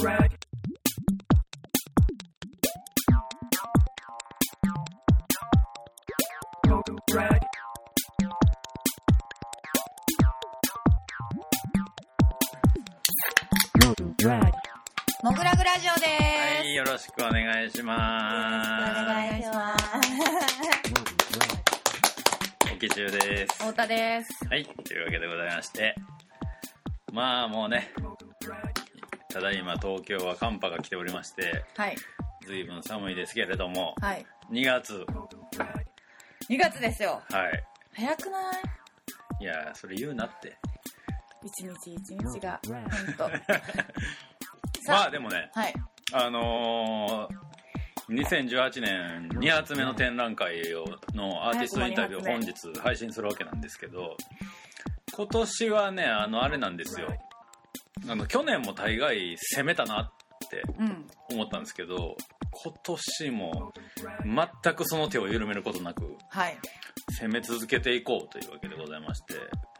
[0.00, 0.30] Go rag.
[15.22, 17.82] モグラグラジオではい、よろしくお願いしす。
[17.82, 19.04] おます。
[19.06, 19.84] 願いします。
[22.74, 23.58] おき中です。
[23.58, 24.48] 太田です。
[24.48, 25.94] はい、というわけでございまして、
[27.12, 27.92] まあもうね、
[29.32, 31.96] ただいま東京は寒波が来ておりまして、はい。
[32.46, 34.26] 随分寒いですけれども、はい。
[34.50, 35.06] 2月、
[36.50, 37.22] 2月ですよ。
[37.30, 37.64] はい。
[37.94, 38.54] 早くない？
[39.40, 40.56] いや、それ言うなって。
[41.44, 43.30] 一日一日が、ほんと。
[44.86, 45.74] まあでもね、はい。
[46.12, 47.42] あのー、
[48.08, 54.16] 2018年2発目の展覧会をのアーティストインタビューを本日配信するわけなんですけど
[55.12, 57.08] 今年はねあのあれなんですよ
[58.08, 61.06] あの去年も大概攻めたなってうん。
[61.30, 62.16] 思ったんですけど
[62.64, 63.72] 今年も
[64.62, 66.58] 全くその手を緩めることなくはい。
[67.20, 69.34] 攻め続けていこうというわけでございまして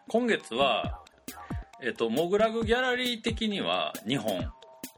[0.09, 1.01] 今月は
[1.83, 4.51] えっとモグラグギャラリー的には2本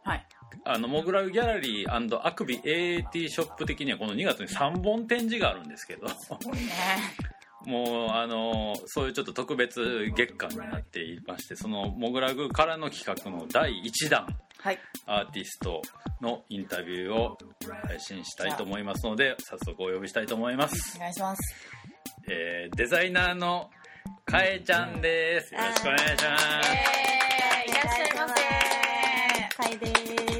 [0.05, 0.27] はい。
[0.67, 6.15] あのモグラグギャラリーアクビ AAT ショップ的にはこの2月に3本展示があるんですけどね。
[7.67, 14.27] もうあのそういうちょっと特別月間になっていましてそのモグラグからの企画の第1弾
[14.59, 14.79] はい。
[15.07, 15.83] アーティスト
[16.23, 17.37] のインタビューを
[17.87, 21.43] 配信したいと思いますので早速お呼びしたいと思いますお、願いします。
[22.31, 23.71] えーデザイナーの
[24.25, 26.25] かえちゃんですよろしくお願いします
[27.67, 29.63] えー、いらっしゃいませ。
[29.63, 29.87] はいで
[30.31, 30.34] す。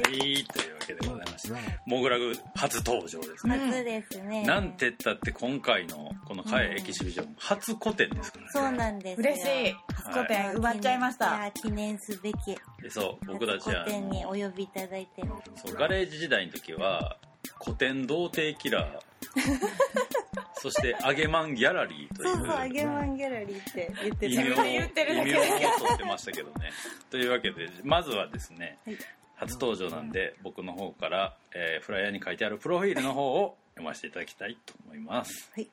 [1.85, 4.43] モグラグ初登場ですね、初ですね。
[4.43, 9.29] なんて言ったって今回のこの「かえエキシビジョン」初個展ですからねそうなんですよ。
[9.29, 9.75] 嬉しい。
[9.93, 11.25] 初個展埋まっちゃいましいた。
[11.45, 12.55] や記念すべき。
[12.81, 15.23] でそう僕たちは古典にお呼びいただいて。
[15.55, 17.17] そうガレージ時代の時は
[17.63, 18.99] 古典童貞キラー
[20.53, 24.41] そしてアゲマンギャラリーといそうそう、あげまんギャラリーって言ってた。
[24.41, 26.71] 異名を言ってるだけ異名を取ってましたけどね
[27.11, 28.97] というわけでまずはですね、はい
[29.35, 35.67] 初登場なんで僕の方から、えーフライヤーに書いてあるプロフィールの方を読ませていただきたいと思います、はい。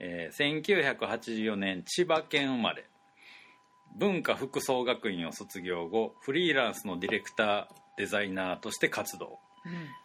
[0.00, 2.84] えー1984年千葉県生まれ。
[3.96, 7.66] 文化服装学院を卒業後フリーランスのディレクター
[7.98, 9.38] デザイナーとして活動。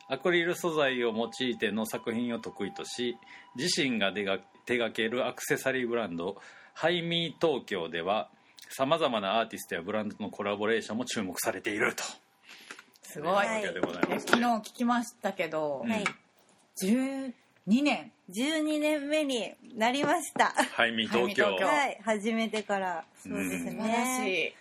[0.10, 3.18] アクリル素材を用いての作品を得意とし
[3.56, 6.38] 自身が手がけるアクセサリーブランド
[6.74, 8.30] ハイミー東京では
[8.70, 12.04] さまざまなアーティストやブランドとのコラボレーションも注目されていると
[13.18, 13.34] すごい。
[13.34, 13.64] はい
[14.20, 16.04] 昨日聞きましたけど、うんはい。
[16.84, 17.34] 12
[17.84, 18.12] 年。
[18.30, 20.54] 12年目になりました。
[20.76, 22.00] ハイミー東京はい。
[22.04, 23.06] 始めてから。
[23.18, 24.48] そうですうん素晴らしね。
[24.50, 24.54] い。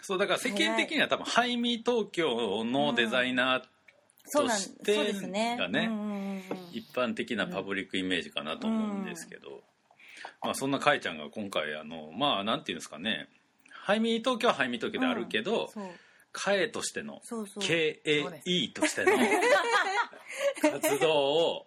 [0.00, 3.62] そうだから世間的には多分ハイミー東京のデザイナー
[4.24, 5.56] そうなんとしてそうですね。
[5.58, 6.42] がね
[6.72, 9.60] 一般的なパブリックイメージかなと思うんですけど、
[10.42, 13.28] まあ、そんなかいちゃんが今回あのまあなんていうんですかね
[13.70, 15.70] ハイミー東京はハイミー東京であるけど、
[16.34, 16.54] そう。
[16.54, 17.62] かえとしてのそうそう。
[17.62, 19.12] KAE としての
[20.62, 21.66] 活動を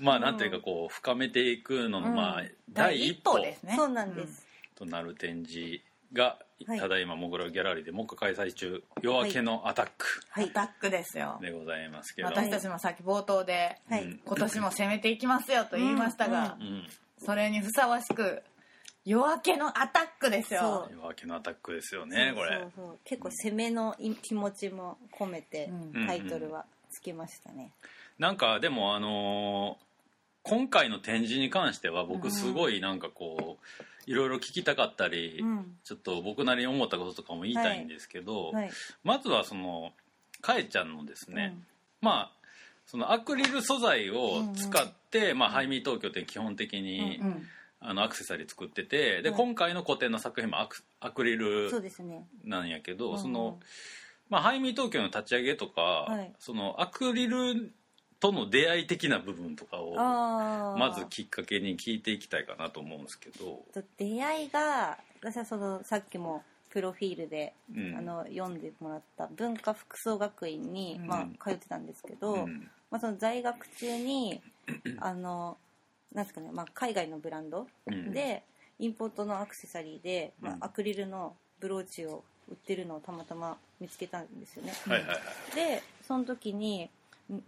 [0.00, 3.74] まあなんていうかこう深めていくののまあ第一歩ですね。
[3.76, 4.46] そうなんです。
[4.74, 5.80] となる展示
[6.12, 10.44] がはいただいまモグラギャラリーでもう一回開催中「夜明けのアタックはい。
[10.46, 11.38] アタックですよ」。
[11.42, 14.04] でございますけど、私たちもさっき冒頭で、はい。
[14.04, 16.86] うん今年も攻めていきますよと言いましたが、うん、
[17.18, 18.42] それにふさわしく
[19.08, 20.86] 夜明けのアタックですよ。
[20.86, 22.86] そ夜明けのアタックですよねこれそうそう。
[22.88, 26.06] そう結構攻めのい気持ちも込めてうん。
[26.06, 27.72] タイトルはつけましたね。
[28.18, 29.88] なんかでもあのー
[30.44, 35.76] 今回の展示に関してはうん僕すごいなんかこういろいろ聞きたかったり、うん。
[35.84, 38.70] ちょっと僕なりに思ったこととかも言いたいんですけど、はい。
[39.04, 39.92] まずはその
[40.42, 41.66] かえちゃんのですね、うん。
[42.02, 42.32] まあ
[42.84, 47.46] そのアクリル素材を使って、まあ、ハイミー東京って基本的に、うん
[47.80, 49.38] あのアクセサリー作っててで、はい。
[49.38, 52.26] 今回の個展の作品もアクアクリルそうですね。
[52.44, 53.18] なんやけど、うん。
[53.18, 53.60] その、
[54.28, 56.32] まあ、ハイミー東京の立ち上げとか、はい。
[56.38, 57.72] そのアクリル
[58.20, 60.76] との出会い的な部分とかをああ。
[60.76, 67.96] まずきっかけに聞いていきたいかなと思うんですけど、と出会いが私はそのさっきもプロフィールで、うん。
[67.96, 71.06] あの読んでもらった文化服装学院に、うん。
[71.06, 72.68] まあ、通ってたんですけど、うん。
[72.90, 74.42] まあ、その在学中に
[74.98, 75.58] あの
[76.14, 78.12] なんですかね、まあ、海外のブランドうん。
[78.12, 78.42] で、
[78.78, 80.54] インポートのアクセサリーで、まうん。
[80.62, 84.72] あ、アクリルのブローチを売ってるのをたまたま見つけたんですよね。
[84.86, 85.18] はいはいはい。
[85.54, 86.88] でその時に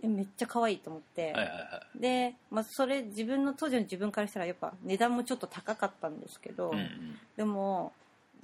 [0.02, 7.18] めめっちゃ可愛いと思って、はいはいはで、まあ、それ自分の当時の自分からしたらやっぱ値段もちょっと高かったんですけど、いうんうん。
[7.36, 7.92] でも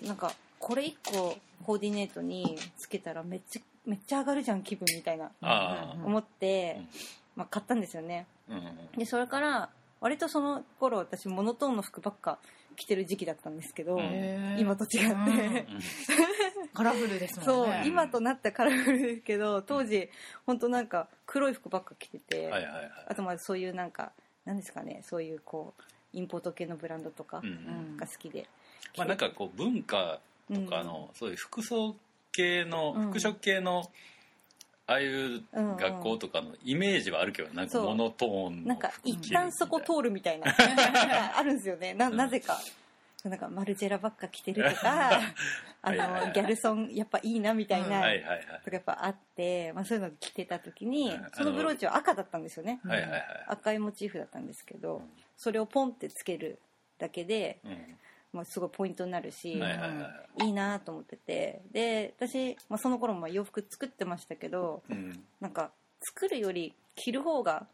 [0.03, 5.31] なんかこれ1個コーディネートにつけたらめっちゃめっちゃ上がるじゃん気分みたいな。
[6.05, 6.89] 思って、うん。
[7.37, 8.27] まあ、買ったんですよね。
[8.49, 8.99] うんうん。
[8.99, 9.69] でそれから
[10.01, 12.39] 割とその頃私モノトーンの服ばっか
[12.77, 13.99] 着てる時期だったんですけど、
[14.59, 15.75] 今と違って、うん。
[15.75, 15.83] う ん
[16.75, 17.83] カラフルですそう、もんね。
[17.87, 20.11] 今となったらカラフルですけど当時
[20.45, 22.53] 本当なんか黒い服ばっか着てて、
[23.09, 24.13] あとまあそういうなんか
[24.45, 25.83] なんですかねそういうこう
[26.13, 27.51] インポート系のブランドとかうんう
[27.95, 27.97] ん。
[27.97, 28.47] が好きで、
[28.97, 30.21] まあなんかこう文化
[30.53, 31.97] とかのそういう服装
[32.33, 33.11] 系のうん。
[33.11, 33.91] 服飾系の
[34.89, 40.47] ああいううん学校とかのイメージはあるけどなんかモノトーンのなんか一旦そこ通るみたいな。
[41.37, 41.95] あるんですよね。
[41.95, 42.59] ななぜか。
[43.25, 45.21] なんかマルジェラばっか着てるとかあ
[45.83, 46.27] はいはいはい。
[46.29, 48.41] のギャルソンやっぱいいなみたいな、はいはいはい。
[48.65, 51.31] とかやっぱあって、まあ、そういうの着てた時にうん。
[51.33, 52.81] そのブローチは赤だったんですよね。
[52.85, 55.03] はいはいはい赤いモチーフだったんですけど
[55.37, 56.61] それをポンってつける
[56.99, 57.99] だけで、うん
[58.37, 59.87] まあ、すごいポイントになるし、はいはいは
[60.43, 60.49] いい。
[60.51, 61.63] いなと思ってて。
[61.73, 65.25] で私、まあ、その頃も洋服作ってましたけどうん。
[65.41, 67.67] なんか作るより着る方が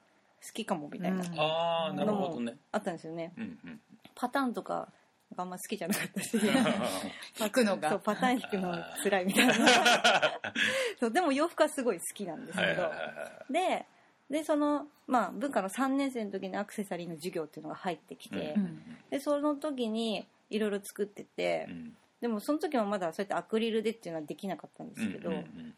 [0.46, 1.40] 好きかもみたいなうん。
[1.40, 2.56] ああなるほどね。
[2.70, 3.32] あったんですよね。
[3.36, 3.80] うんうん。
[4.14, 4.88] パターンとか
[5.36, 6.38] があんま好きじゃなかったし。
[7.40, 7.90] 引くのが。
[7.90, 9.54] そうパターン引くの辛いみたいな。
[11.00, 13.52] そうでも洋服はすごい好きなんですけど、はいはいはいはい。
[13.52, 13.86] で
[14.32, 18.96] でその、まあ、文化の3年生の時にアクセサリーの授業っていうのが入ってきて、うん。
[19.10, 21.96] でその時にいろいろ作ってて、うん。
[22.20, 25.74] でもその時はまだそうやってアクリルでっていうのはできなかったんですけど、うんうんうん。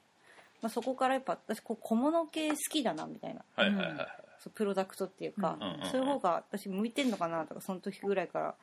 [0.60, 4.06] まあ、そこからやっぱ私こう小物系好きだなみたいなはいはいはいはい。
[4.40, 8.54] そうプロダクトっていうか、うんそういう方が私向いてんのかなとかその時ぐらいから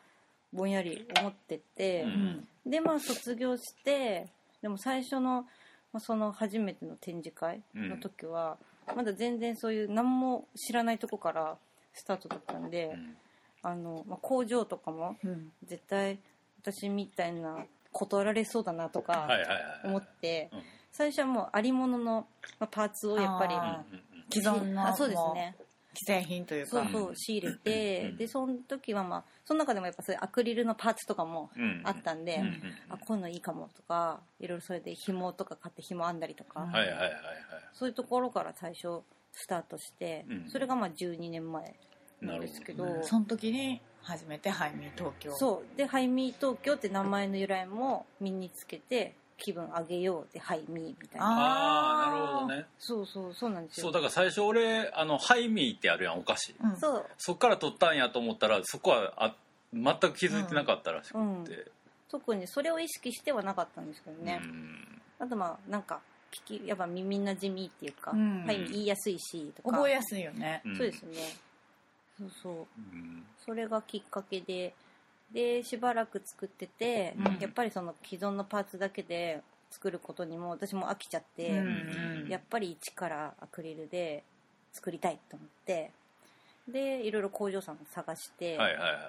[0.54, 4.28] ぼんやり思ってて、うんでまあ卒業して
[4.62, 5.48] でも最初の、
[5.92, 8.58] まあ、その初めての展示会の時は、
[8.96, 11.58] まだ全然そういう何も知らないとこから
[11.94, 13.18] スタートだったんで、うん
[13.64, 15.52] あのまあ、工場とかもうん。
[15.66, 16.20] 絶対
[16.62, 19.28] 私みたいな断られそうだなとか
[19.84, 20.64] 思って、うん。
[20.92, 22.28] 最初はもうありものの
[22.60, 23.56] まあパーツをやっぱり
[24.34, 25.56] 既存のあそうですね。
[25.94, 26.70] 既製品というか。
[26.72, 28.18] そうそう仕入れて、うん。
[28.18, 31.82] でその時はまあその中でもやっぱそういうアクリルのパーツとかもうん。
[31.84, 32.42] あったんで、うん。
[32.44, 32.74] うん。
[32.90, 37.12] あこういうのいいかもとかいろいろそれで紐とか買って紐編んだりとか、うんはいはいはいはい。
[37.74, 39.02] そういうところから最初
[39.34, 40.50] スタートして、うん。
[40.50, 41.76] それがまあ12年前
[42.22, 45.32] なんですけどなるほその時に初めてハイミー東京。
[45.36, 45.78] そう。
[45.78, 51.28] で「ハイミー東京」って名前の由来も身につけて気分上げようで「ハイミー」みたいな。
[51.28, 52.66] ああなるほどね。
[52.80, 53.86] そうそうそうなんですよ。
[53.86, 56.56] そうだから最初俺あのハイミーってあるやんお菓子。
[56.64, 56.78] うん。
[56.78, 57.06] そう。
[57.18, 59.36] そっから取ったんやと思ったらそこはあ
[59.74, 61.18] 全く気づいてなかったらしく
[61.48, 61.72] て、
[62.10, 64.26] 特にそれを意識してはなかったんですけどうん。
[64.26, 64.42] ね、
[65.20, 66.02] あとまあなんか
[66.48, 68.44] 聞きやっぱ耳なじみっていうか「うん。
[68.46, 69.78] ハイミー」言いやすいしとか。
[69.78, 70.62] 覚えやすいよね。
[70.66, 70.76] うん。
[70.76, 71.18] そうですね
[72.22, 72.54] そうそう。
[72.78, 73.26] うん。
[73.46, 74.74] それがきっかけで。
[75.34, 77.38] でしばらく作ってて、うん。
[77.40, 81.62] やっぱりその既存のパーツだけで作ることにも私も飽きちゃって、う
[82.26, 84.24] んやっぱり一からアクリルで
[84.74, 85.92] 作りたいと思って
[86.68, 89.00] でいろいろ工場さんを探して、はいはいはいはい。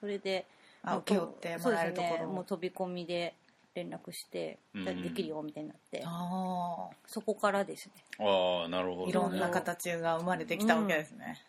[0.00, 0.44] それで
[0.82, 2.26] あ請け負ってもらえるところ。
[2.26, 3.34] ねもう飛び込みで
[3.74, 4.84] 連絡して、うん。
[4.84, 7.92] じゃあできるよみたいになって、あそこからですね。
[8.18, 11.40] ああなるほど、ね、あいろんな形が生まれてきたわけですね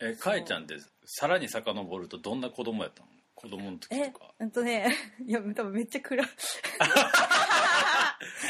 [0.00, 3.08] えかえちゃんってさらに遡るとどんな子供やったの？
[3.34, 4.32] 子供の時えとか。
[4.38, 4.94] うんとね
[5.26, 6.26] いや多分めっちゃ暗い。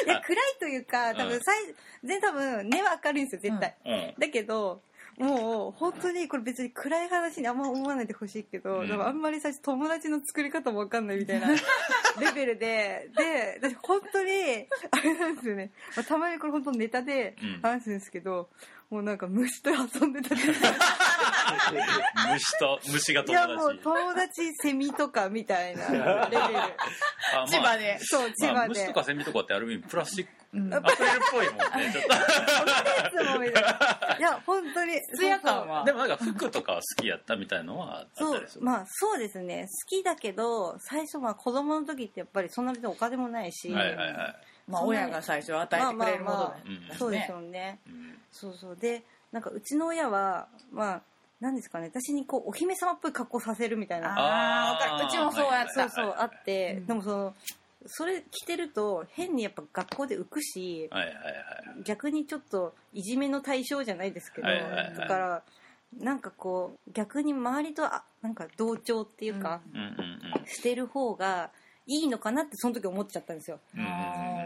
[0.06, 1.64] いや暗いというか多うん分最
[2.04, 4.20] 全然多分根は明るいんですよ絶対、うん。
[4.20, 4.82] だけど
[5.18, 8.92] もう本当にこれ別に暗い話にあんま思わないでほしいけど、うん。
[9.02, 11.48] あんまり最初友達の作り方も分かんないみたいな
[12.20, 17.60] レベルでで私本当にあれなんですよね、まあたまにこれ本当ネタでうん。
[17.62, 18.48] 話すんですけど、
[18.90, 20.40] もうなんか虫と遊んでたり
[22.32, 23.82] 虫と虫が友いやもう達。
[23.82, 26.50] 友達セミとかみたいなレベルあ
[27.34, 30.74] まあ千葉でそう千葉で、まあ虫とかセミとかってある意味プラスチックうん。
[30.74, 32.06] アクリルっぽいもんねちょっい
[33.10, 35.80] つもみたいないや本当に 艶感は。
[35.80, 38.46] とでもなんか服とかは好きやったみたいのはそう。
[38.60, 39.66] まあそうですね。
[39.68, 44.36] 好きだけど最初まあ子供の時ってやっぱりそんな別にお金もないし、はいはいはい。
[44.68, 46.54] まあ親が最初与えてくれるものまあまあま
[46.88, 47.80] あでそうですよね。
[47.86, 48.18] うん。
[48.30, 48.76] そうそう。
[48.76, 51.02] でなんかうちの親はまあ
[51.40, 51.90] なんですかね。
[51.92, 54.14] 私にこうお姫様っぽい格好させるみたいな。
[54.16, 55.88] ああうちもそうやった。
[55.90, 57.34] そうそうあって、うんでもその
[57.86, 61.24] それ着てると変にやっぱ学校で浮くしはいはいはい
[61.84, 64.94] 逆にちょっといじめの対象じゃないですけど、はいはいはい。
[64.94, 65.42] だから
[65.98, 69.90] なんかこう逆に周りとあなんか同調っていうか、うんうんう
[70.42, 70.46] ん。
[70.46, 71.50] してる方が
[71.86, 73.60] いいのかなってその時思っちゃったんですよ。
[73.74, 73.82] うん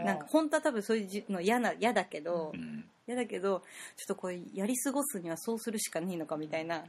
[0.05, 3.63] なんか本当は多分そういうじの嫌な嫌だけどうん嫌だけど
[3.95, 6.83] ちょっとこれやり過ごすにはそうするしかねえのかみたいな。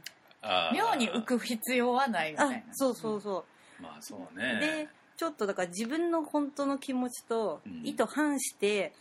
[0.73, 3.45] 妙に浮く必要はないみたいあなそうそうそ
[3.79, 4.59] う、まあそうね。
[4.59, 4.87] で
[5.21, 7.85] ちょっとだから自分の本当の気持ちとうん。
[7.85, 8.91] 意図反して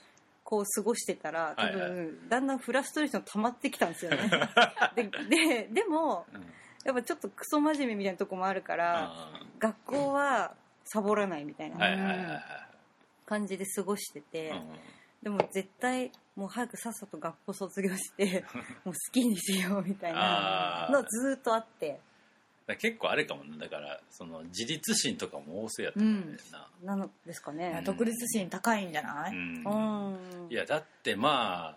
[0.44, 4.18] こう過ごしてたら多分、だんだんフラストレーション溜まってきたんですよね。
[4.94, 6.42] でででもうん。
[6.84, 12.42] やっぱちょっとクソ真面目みたいなとこもあるから、あ学校はサボらないみたいーな
[13.24, 14.62] 感じで過ごしてて、うん
[15.22, 18.42] でも絶対もう早くさっさと学校卒業して
[18.84, 22.00] もう好きにしようみたいなのずーっとあって
[22.76, 23.56] 結構あれかもね。
[23.58, 26.20] だからその自立心とかも多そうやったもんね。
[26.20, 26.38] ん。
[26.50, 27.82] な、なのですかね。
[27.84, 29.64] 独立心高いんじゃない、うん。
[29.64, 30.50] うん。
[30.50, 31.76] いやだってま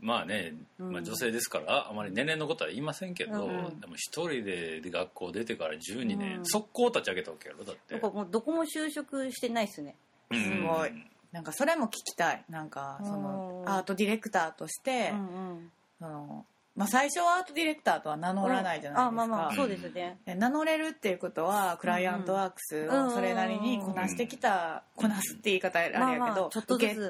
[0.00, 0.92] まあね、うん。
[0.92, 6.46] まあ、女性ですからあまり年齢のことは言いませんけど、うんでも一人で学校出てから12年、うん。
[6.46, 7.96] 速攻立ち上げたわけやろだって。
[7.96, 9.96] もうどこも就職してないっすね。
[10.30, 10.42] うん。
[10.42, 10.92] すごい。
[11.32, 12.44] なんかそれも聞きたい。
[12.48, 13.68] なんかそのうん。
[13.68, 15.72] アートディレクターとして、うんうん。
[15.98, 20.18] そのまあ、最初はアートディレクターとは名乗らないじゃないですか、あまあまあうんそうですね。
[20.26, 27.00] で名乗れるっていうことはクライアントワークスをそれなりにこなしてきた、こなすって言い方あれやけど、まあまあちょっとず受け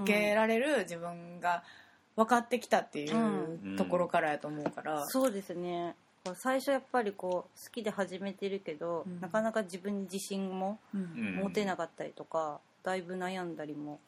[0.00, 1.62] 受けられる自分が
[2.16, 3.76] 分かってきたっていううん。
[3.76, 5.96] ところからやと思うから、そうですね。
[6.36, 9.20] 最初やっぱりこう好きで始めてるけど、うん。
[9.20, 11.36] なかなか自分に自信もうんうん。
[11.44, 14.00] 持てなかったりとか、だいぶ悩んだりも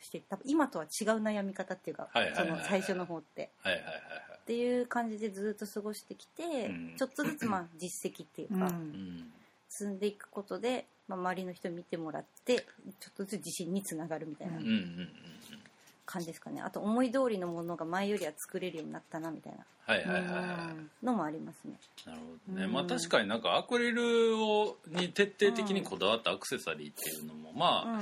[0.00, 2.58] して多分今とは違う悩み方っていうか、はいはいはいはい。
[2.58, 3.50] その最初の方って。
[3.62, 4.02] はいはいはいはい。
[4.38, 6.94] っていう感じでずっと過ごしてきて、うん。
[6.96, 8.62] ちょっとずつまあ実績っていうか、うん。
[8.62, 9.32] うん
[9.68, 12.62] 積んでいくことで、まあ、周りの人見てもらってちょ
[13.10, 15.08] っとずつ自信につながるみたいなうんうんうん
[16.06, 16.62] 感じですかね。
[16.62, 19.58] あと思い通りのものが前よりは作れるようになったなみたいな。
[19.84, 21.78] はいはいはいのもありますね。
[22.06, 22.72] なるほどね、うん。
[22.72, 28.00] まあ確かになんかアクリルをに徹底的にこだわったアクセサリーっていうのもまあ、うん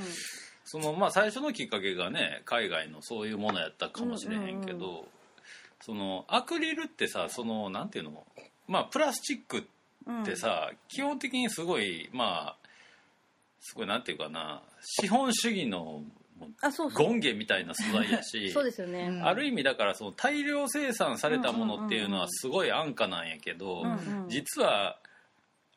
[0.69, 5.05] そのまあ最初のきっかけがね海外のそういうものやったかもしれへんけど、うんうん
[5.81, 8.25] そのアクリルってさそのなんていうの？
[8.67, 9.67] まあプラスチック
[10.07, 12.55] うんってさ、基本的にすごいまあ
[13.61, 16.01] すごいなんていうかな資本主義の
[16.95, 19.25] 権限みたいな素材やし そうですよね、うん。
[19.25, 23.91] ある意味だからその大量生産されたものっていうのはすごい安価なんやけど、うん
[24.23, 24.29] うん。
[24.29, 24.97] 実は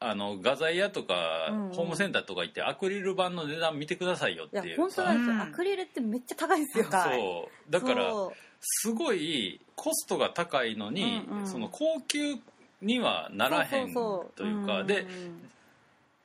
[0.03, 1.75] あの画材屋とかうんうん。
[1.75, 4.77] ホームセンターとか行ってアクリル板の値段見てくださいよっていう。
[4.77, 5.41] 本当なんですよ、うん。
[5.43, 6.87] アクリルってめっちゃ高いんですよ。
[6.91, 7.71] そう。
[7.71, 8.13] だから
[8.61, 11.47] すごいコストが高いのに、うんうん。
[11.47, 12.37] その高級
[12.81, 14.39] にはならへんそうそうそう。
[14.39, 14.87] というかん。
[14.87, 15.07] で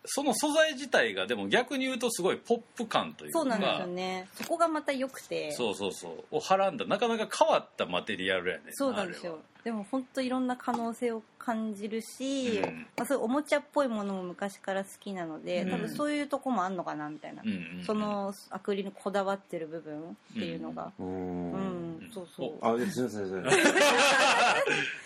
[0.06, 4.28] その素材自体がでも逆に言うとすごいポップ感というかそうなんですよね。
[4.36, 5.52] そこがまた良くて。
[5.52, 6.38] そうそうそう。
[6.38, 12.86] をはらんだなかなか変わったマテリアルやねそうなんですよでも本当いろんな可能性を感じるし、うん。
[12.96, 15.72] まあ、そういうおもちゃっぽいものも昔から好きなので、うん。
[15.72, 17.84] 多分そういうとこもあんのかなみたいな、うんうんうん。
[17.84, 20.02] そのアクリルにこだわってる部分
[20.34, 21.98] っていうのが、ううん。
[21.98, 22.60] んそうそう。
[22.62, 23.52] あすいませんすいま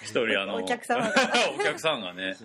[0.03, 1.13] 一人あの お客様が。
[1.57, 2.35] お客さんがね、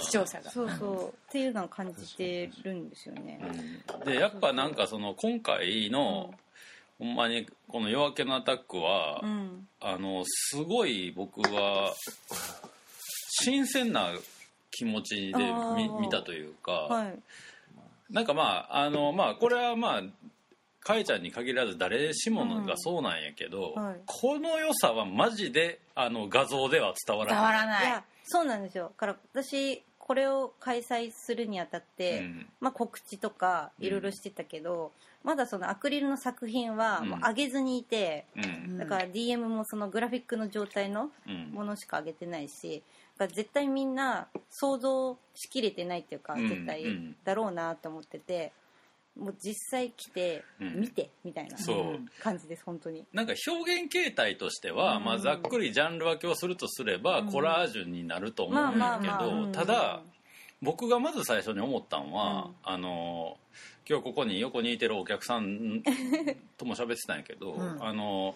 [0.00, 0.48] 視聴者が。
[0.52, 1.08] そうそう。
[1.08, 3.40] っていうのを感じてるんですよね、
[4.04, 6.32] でやっぱなんかその今回の、
[6.98, 9.68] ほんまにこの「夜明けのアタックは」うん。
[9.80, 11.94] あのすごい僕は
[13.42, 14.12] 新鮮な
[14.72, 15.38] 気持ちで
[15.76, 17.18] 見見たというか、はい。
[18.10, 20.02] なんかまああのまあこれはまあ
[20.80, 24.00] かえちゃんに限らず誰しもがそうなんやけど、うんはい。
[24.06, 27.44] この良さはマジであの画像では伝わら伝ない。
[27.44, 27.86] わらない。
[27.86, 28.84] いやそうなんですよ。
[28.84, 32.46] だから私これを開催するにあたって、うん。
[32.60, 34.90] まあ、告知とかいろいろしてたけど、
[35.22, 37.08] まだそのアクリルの作品はうん。
[37.10, 38.78] もう上げずにいて、うん。
[38.78, 42.82] だから DM もそのグラフィックの状態のうんものしか上げてないし
[43.18, 46.48] だから絶対みんな想像しきれてないっていうか、うん。
[46.48, 47.16] 絶対うん。
[47.22, 48.52] だろうなと思ってて
[49.18, 50.80] もう実際来てうん。
[50.80, 51.56] 見てみたいな
[52.22, 53.04] 感じです本当に。
[53.12, 55.04] なんか表現形態としては、うん。
[55.04, 57.32] まあ、ざっくりジャンル分けをするとすれば、うん。
[57.32, 60.00] コラージュになると思まあうんだけど、ただ
[60.62, 62.52] 僕がまず最初に思ったのは、うん。
[62.62, 63.36] あの
[63.88, 65.82] 今日ここに横にいてるお客さん
[66.56, 67.84] とも喋ってたんやけど、うん。
[67.84, 68.34] あの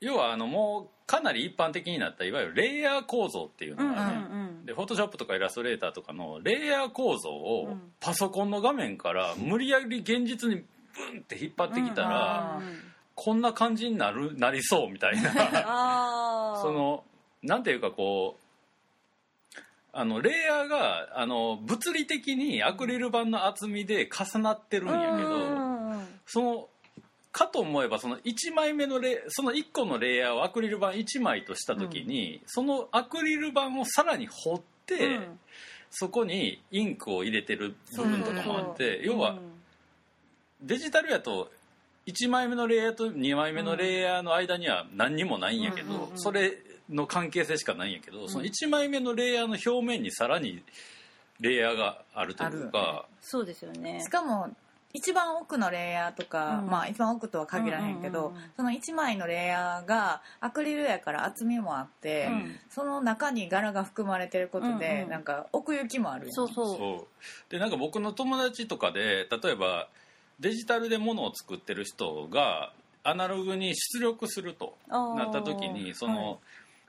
[0.00, 7.92] 要はあのもうかなり一般的になったいわゆるレイヤー構造っていうのがね、でフォトショップとかイラストレーターとかのレイヤー構造をうん。
[8.00, 12.66] パソコンの画面から無理やり現実にブンって引っ張ってきたら、うん。
[12.66, 12.80] うん
[13.22, 16.56] こんな感じになるなりそうみたいな。
[16.62, 17.04] その
[17.42, 19.58] なんていうかこう
[19.92, 25.38] あのレイヤーがあの物理的にアクリル板の厚みで重なってるんやけど、
[26.24, 26.68] その
[27.32, 35.38] かと思えばその1枚目のレその1個のレイヤーをアクリル板1枚とした時に、そのアクリル板をさらに彫って、うん。
[35.92, 39.38] そこにインクを入れてる部分とかもあって要はうん。
[40.62, 41.50] デジタルやと
[42.06, 46.58] 1枚目のレイヤーと2枚目のレイヤーの間には何にもないんやけど、うんうんうんそれ
[46.90, 50.60] の関係性しかないんやけど、その1枚目のレイヤーの表面にさらに
[51.38, 54.02] レイヤーがあるというか、そうですよね。
[54.02, 54.48] しかも
[54.92, 56.70] 一番奥のレイヤーとか、うん。
[56.70, 58.50] まあ一番奥とは限らへんけど、うんうんうんうん。
[58.56, 62.56] その1枚のレイヤーがアクリルやから厚みもあって、うん。
[62.68, 66.32] その中に柄が含まれてることで、うんうんなんか奥行きもあるよね。
[66.32, 66.76] そうそう。
[66.76, 67.06] そう。
[67.50, 69.88] でなんか僕の友達とかで例えば
[70.40, 76.40] デジタルで物を作ってる人がアナログに出力するとなった時にそはの、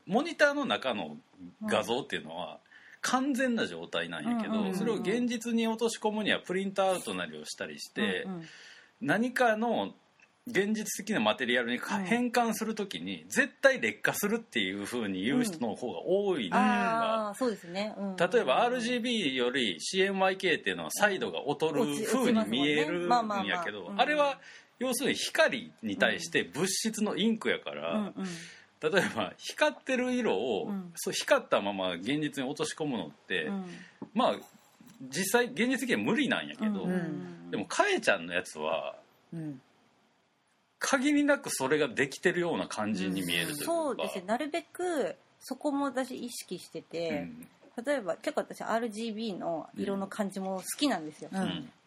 [0.05, 1.17] モニターの中の
[1.65, 2.57] 画像っていうのは
[3.01, 4.77] 完全な状態なんやけど、うんうんうんうん。
[4.77, 8.43] それを現実に落とし込むにはプリントアウトなりをしたりして、うんうん
[9.01, 9.93] 何かの
[10.47, 24.39] 現実的なマテリアルに変換するときに絶対劣化するっていうふうに言う人の方が多いのが、うですね、うん例えば RGB より CMYK っていうのはサイドが劣る落ち風に見えるんやけどうんあれは
[24.79, 28.13] 要するに光に対して物質のインクやから、うんうん
[28.81, 30.91] 例えば光ってる色を、うん。
[30.95, 33.65] そう光ったまま現実に落とし込むのって、うん。
[34.13, 34.35] まあ
[35.01, 38.95] 実際現実的には無理なんやけど、うんうんでもかえちゃんのやつは
[39.33, 39.61] うん。
[40.79, 44.23] 限りなくそれができてるような感じに見えるというか、そうですね。
[44.25, 47.27] なるべくそこも私意識してて、
[47.85, 51.29] 例えば結構私 RGB の色の感じも好きなんですよ、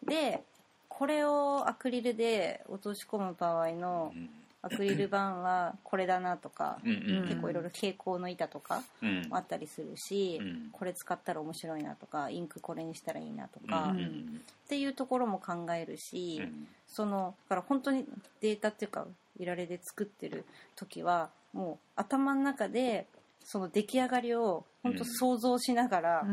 [0.03, 0.43] で
[0.87, 4.29] これをアクリルで落とし込む場合のうん
[4.65, 6.93] アクリル板はこれだなとか、うんう
[7.25, 7.27] ん。
[7.27, 8.81] 結構いろいろ蛍光の板とか
[9.29, 10.69] あったりするし、うん。
[10.71, 14.41] これ使ったら面白いなとかインクこれにしたらいいなとうんか、っうん。
[14.67, 16.67] ていうところも考えるし、うん。
[16.87, 18.05] そのだから本当に
[18.41, 19.05] データっていうか
[19.39, 20.45] いられで作ってる
[20.75, 23.05] 時はもう頭の中で
[23.43, 26.25] その出来上がりを本当想像しながら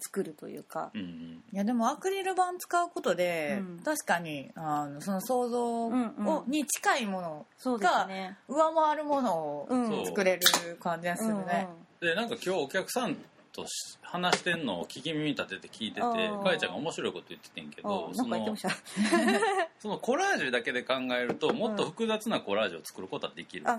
[0.00, 3.80] 作るというか、うんいやでもアクリル板使うことで、うん。
[3.80, 6.50] 確かにあのその想像を、うんうん。
[6.50, 8.36] に近いものそうですね。
[8.48, 10.00] 上回るものうん。
[10.00, 10.40] を作れる
[10.80, 11.68] 感じがするね、
[12.00, 13.16] でなんか今日お客さん
[13.52, 18.56] とし話してんのを聞き耳立てて聞いててかえちゃんが面白いこと言っててんけどその。
[19.80, 23.72] そのコラージュだけで考えるともっと複雑なコラージュを作ることはできると。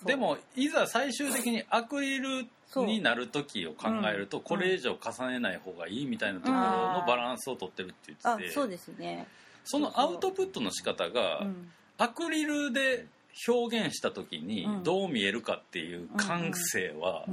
[0.00, 0.06] う。
[0.06, 4.40] でもいざ最終的にアクリルになる時を考えるとう。
[4.40, 8.50] んこれ以上重ねない方がいいみたいなところのバランスを取ってるって言ってて。
[8.50, 9.26] あそうですね。
[9.64, 11.72] そのアウトプットの仕方がうん。
[11.98, 13.06] アクリルで
[13.48, 14.82] 表現した時にうん。
[14.82, 17.26] どう見えるかっていう感性は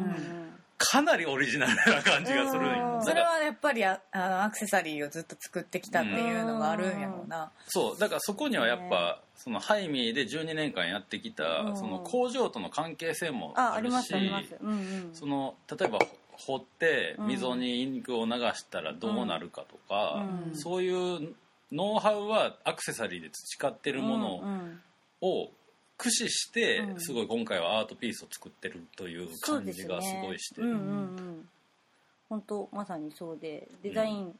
[0.81, 2.61] かなりオリジナルな感じがする。
[2.61, 2.77] ん。
[2.77, 7.99] ようんそれはやっぱりああのアクセサリーをずっと作ってきたっていうのがあるんやろうな、そう。
[7.99, 11.77] だからそこにはやっぱそのハイミーで12年間やってきたうん。
[11.77, 14.55] その工場との関係性もあ、ありますあるし。
[15.13, 15.99] その例えば
[16.33, 17.27] 掘ってうん。
[17.27, 20.57] 溝にインクを流したらどうなるかとか、うん。
[20.57, 21.35] そういう
[21.71, 24.81] ノウハウはアクセサリーで培ってるもうんのうん。
[25.21, 25.49] を
[25.99, 26.99] 駆使してうん。
[26.99, 30.62] すごい今回はアートピースを作ってるという感じがすごいして。
[30.62, 30.81] うんうんう
[31.21, 31.49] ん。
[32.29, 34.35] 本当まさにそうでデザイン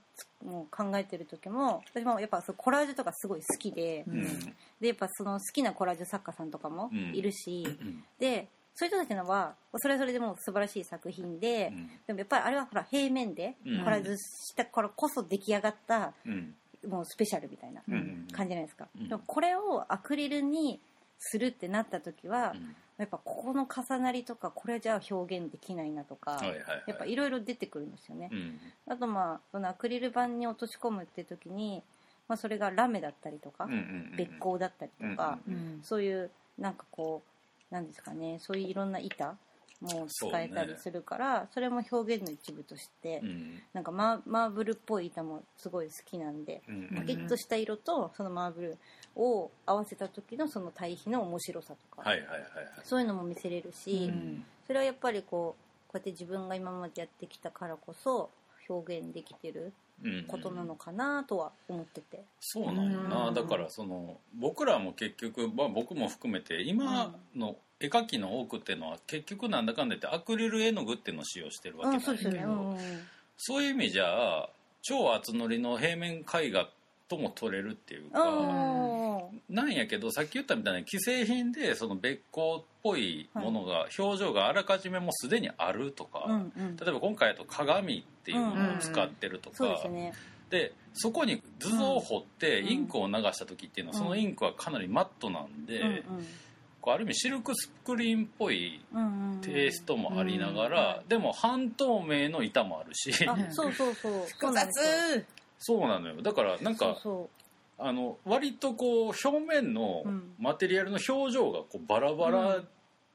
[0.46, 4.56] も考えてる時も私もやっぱそうコラージュとかすごい好きで、ううん。
[4.80, 8.04] でやっぱその好きなコラージュ作家さんとかもいるし、うん。
[8.20, 11.90] でそういう人たちのはそれはそれでもう素晴らしい作品で、うん。
[12.08, 13.84] でもやっぱりあれはほら平面でうん。
[13.84, 16.56] コラージュしたからこそ出来上がったうん。
[16.88, 18.28] もうスペシャルみたいなうん。
[18.32, 19.10] 感じじゃないですか、うん。
[19.10, 20.80] でもこれをアクリルに
[21.20, 22.76] するってなった時は、うん。
[22.98, 26.84] やっぱここの重なりとかこれじゃあ表現できないなとか、はいはいはい。
[26.88, 28.60] やっぱいろいろ出てくるんですよね、うん。
[28.88, 31.82] あとまあそのアクリル板に落とし込むって時に、
[32.28, 37.24] まあ、それがラメだったりとか、うんうんうん別光だったりとか、うんうんそういうなんかこ
[37.72, 39.38] うなんですかねそういういろんな板
[39.82, 48.78] も使えたりするからそ,、れも表現の一部として、うんなんかマーマーブルっぽい板もすごい好きなんで、うんパキッとした色とそのマーブル
[49.16, 52.46] を合わせた時のその対比の面白さとか、はいはいはいはい。
[52.84, 54.44] そういうのも見せれるし、うん。
[54.68, 58.30] それはやっぱりこうこうやって自分が今までやってきたからこそ
[58.70, 63.34] 表現できてるうんことなのかなとは思ってて、そうなんよな、うん。
[63.34, 73.04] だからその僕らも結局、まあ、僕も含めて今の絵描きの多くっていうのは結局なんだかんだ言ってアクリル絵の具っていうのを使用してるわけうん、なんだけど、そうですよね、
[73.38, 74.50] そういう意味じゃ
[74.82, 76.70] 超厚塗りの平面絵画
[77.10, 78.44] とも取れるっていうか、う
[79.52, 79.56] ん。
[79.56, 90.14] なんやけどさっき言ったみたいに既製品でその別光っぽいものが、表情があらかじめもうすでにあるとか、例えば今回だと鏡っていうのを使ってるとか、そうですね。
[90.50, 92.68] でそこに図像を彫ってうん。
[92.70, 96.04] インクを流した時っていうのは、そのインクはかなりマットなんで、うん
[96.82, 98.80] こうある意味シルクスクリーンっぽい
[99.42, 104.26] テイストもありながら、でも半透明の板もあるしあそうそうそう。
[104.40, 105.26] 複雑
[105.60, 106.22] そうなのよ。
[106.22, 106.98] だからなんか
[107.78, 110.34] あの割とこう表面のうん。
[110.40, 112.64] マテリアルの表情がこうバラバラ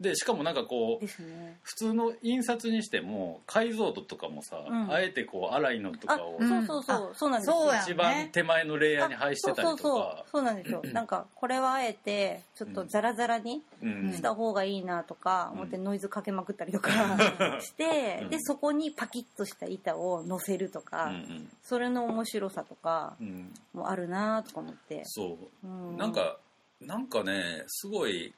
[0.00, 1.57] でしかもなんかこうね。
[1.62, 4.92] 普通の印刷にしても解像度とかもさ、うん。
[4.92, 9.76] あえてこう粗いのとあかをうんそうそうそうそうなんですよ一番手前のレイヤーに配してたりとか。
[9.76, 10.83] あそうそうそうそうなんですよ。
[10.92, 14.12] なんかこれはあえてちょっとザラザラにうん。
[14.12, 16.90] した方がいいなとかうん思ってノイズかけまくったりとか
[17.62, 18.30] してうん。
[18.30, 21.48] でそこにパキッとした板を乗せるとうかん。
[21.62, 23.26] それの面白さとかうん。
[23.26, 25.02] うんもあるなとか思って。
[25.04, 25.66] そう。
[25.66, 26.37] うなんか
[26.80, 28.35] なんかねすごい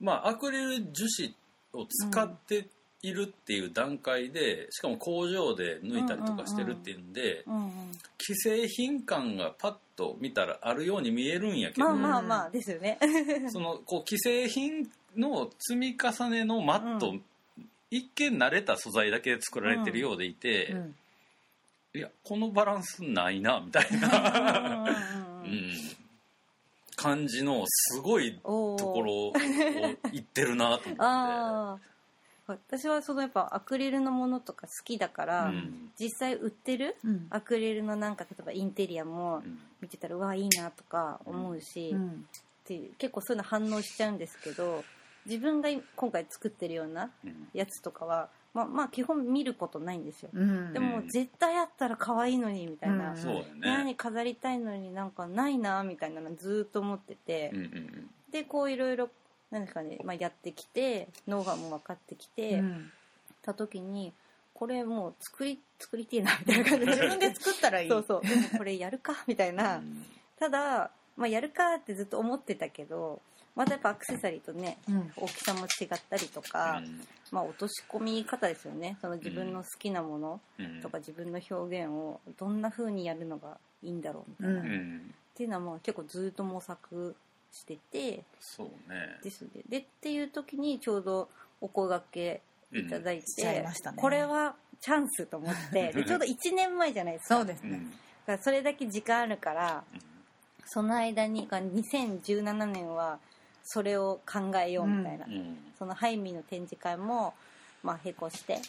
[0.00, 1.34] まあアクリル樹脂
[1.72, 2.68] を使って
[3.02, 7.70] いるっていう段階で、しかも工場で抜いたりとかしてるっていうんで、うんうん
[8.18, 12.98] 既製品感がパッと見たらあるように見えるんやけど、まあまあまあですよね。
[13.52, 17.24] そのこう既製品の積み重ねのマット、うん。
[17.88, 20.96] 一見慣れた素材だけで作られてるようでいて、うん。
[21.94, 25.72] いやこのバランスないなみたいな、うんうんううんん、
[27.06, 29.32] 感じのすごいところを
[30.12, 31.86] 言ってるなと思って。
[32.48, 35.90] 私はそのやっぱアクリルのものとか好きだから、うん。
[35.98, 37.26] 実際売ってるうん。
[37.30, 39.58] アクリルのなんか例えばインテリアもうん。
[39.80, 42.28] 見てたらうわいいなとか思うし、っうん。
[42.64, 44.84] ていう結構そういうの反応しちゃうんですけど
[45.24, 47.48] 自分が今回作ってるようなうん。
[47.52, 50.72] やつとかはまあまあ基本見ることないんですよ、うん。
[50.72, 53.16] でも絶対あったら可愛いのにみたいな、うん。
[53.18, 53.84] そうね。
[53.84, 59.08] に飾りたいのになんかないなみたいなのずーっと思ってて、うんうんでこういろいろ
[59.50, 62.90] なんですかね、まあ、やってきてノウハウも分かってきて、うん。
[63.42, 64.12] た時に
[64.54, 66.92] これもう作り作りてえなみたいな感じで。
[66.92, 67.88] 自分で作ったらいい。
[67.88, 68.22] そうそう。
[68.22, 70.04] でもこれやるかみたいな、うん。
[70.38, 73.20] ただ、まあ、やるかってずっと思ってたけど
[73.56, 75.12] またやっぱアクセサリーとねうん。
[75.16, 76.82] 大きさも違ったりとか、
[77.32, 78.98] まあ、落とし込み方ですよね。
[79.00, 80.80] その自分の好きなものうん。
[80.82, 84.96] とか自分の表現をどんな風にやるのがいいんだろうみたいな、ううん。
[84.98, 85.02] んっ
[85.34, 87.16] ていうのはまあ結構ずっと模索
[87.50, 89.18] しててそうね。
[89.22, 89.48] ですね。
[89.68, 91.28] でっていう時にちょうど
[91.60, 92.42] お声がけ
[92.72, 93.98] いただいて、いましたね。
[93.98, 97.36] これはチャンスと思って でちょうど1年前じゃないですか。
[97.36, 97.70] そうですね。
[97.70, 97.90] うん。
[97.90, 99.84] だからそれだけ時間あるから
[100.66, 103.18] その間にが2017年は
[103.66, 105.56] それを考えようみたいな、うん。
[105.76, 107.34] そのハイミーの展示会も、
[107.82, 108.60] まあ、へこして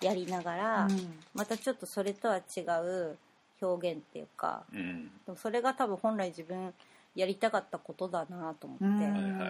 [0.00, 1.18] やりながら、うん。
[1.34, 3.18] またちょっとそれとは違う
[3.60, 5.10] 表現っていうかうん。
[5.26, 6.72] でもそれが多分本来自分
[7.14, 9.38] やりたかったことだなと思って、うん。
[9.38, 9.48] は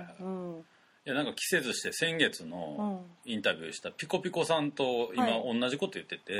[1.06, 3.30] いやなんか季節して先月うのん。
[3.30, 6.36] インタビューしたピコピコさんと今は同じこと言ってて、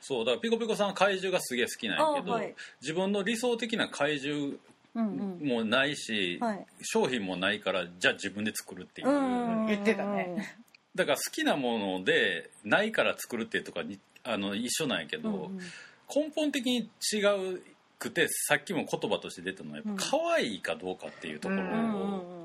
[0.00, 2.54] そうだからピコピコさんは怪獣がすげえ好きなんやけど、あはい。
[2.80, 4.54] 自分の理想的な怪獣
[4.94, 5.48] うんうん。
[5.48, 6.66] もないし、はい。
[6.82, 9.66] 商品もないからじゃあ自分で作るっていう、うん。
[9.66, 10.56] 言ってたね。
[10.94, 15.58] だから好きなものでないから作るっていうとかにあの一緒なんやけど、うんうん。
[16.14, 17.18] 根本的に違
[17.54, 17.62] う
[18.04, 21.64] くてさっきも言葉として出たのはやっぱ可愛いかどうかっていうところう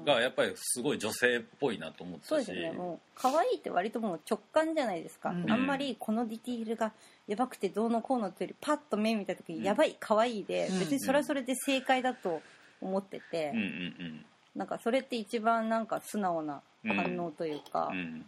[0.01, 0.05] ん。
[0.05, 2.71] がやっぱりすごい女性っぽいなと思っそうでたし、すね。
[2.71, 5.51] もう可愛いって割ともう直感じゃないですか、うん。
[5.51, 6.93] あんまりこのディティールが
[7.27, 9.59] やばくてどうのこうのっていうよりパッと目見た時うん。
[9.59, 12.41] にやばい可愛いで、うん別にそれはそれで正解だと
[12.81, 18.25] 思ってて、うんうんなんかそれって一番なんか素直な反応というか、うんうん。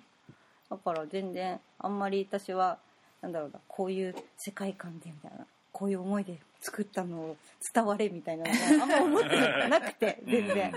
[0.69, 2.77] だから全然あんまり私は
[3.21, 7.37] なんだろうなこういう世界観でみたいなこういう思いで作ったのを
[7.73, 10.73] 伝われみたいなのがあんま思ってなくて 全然。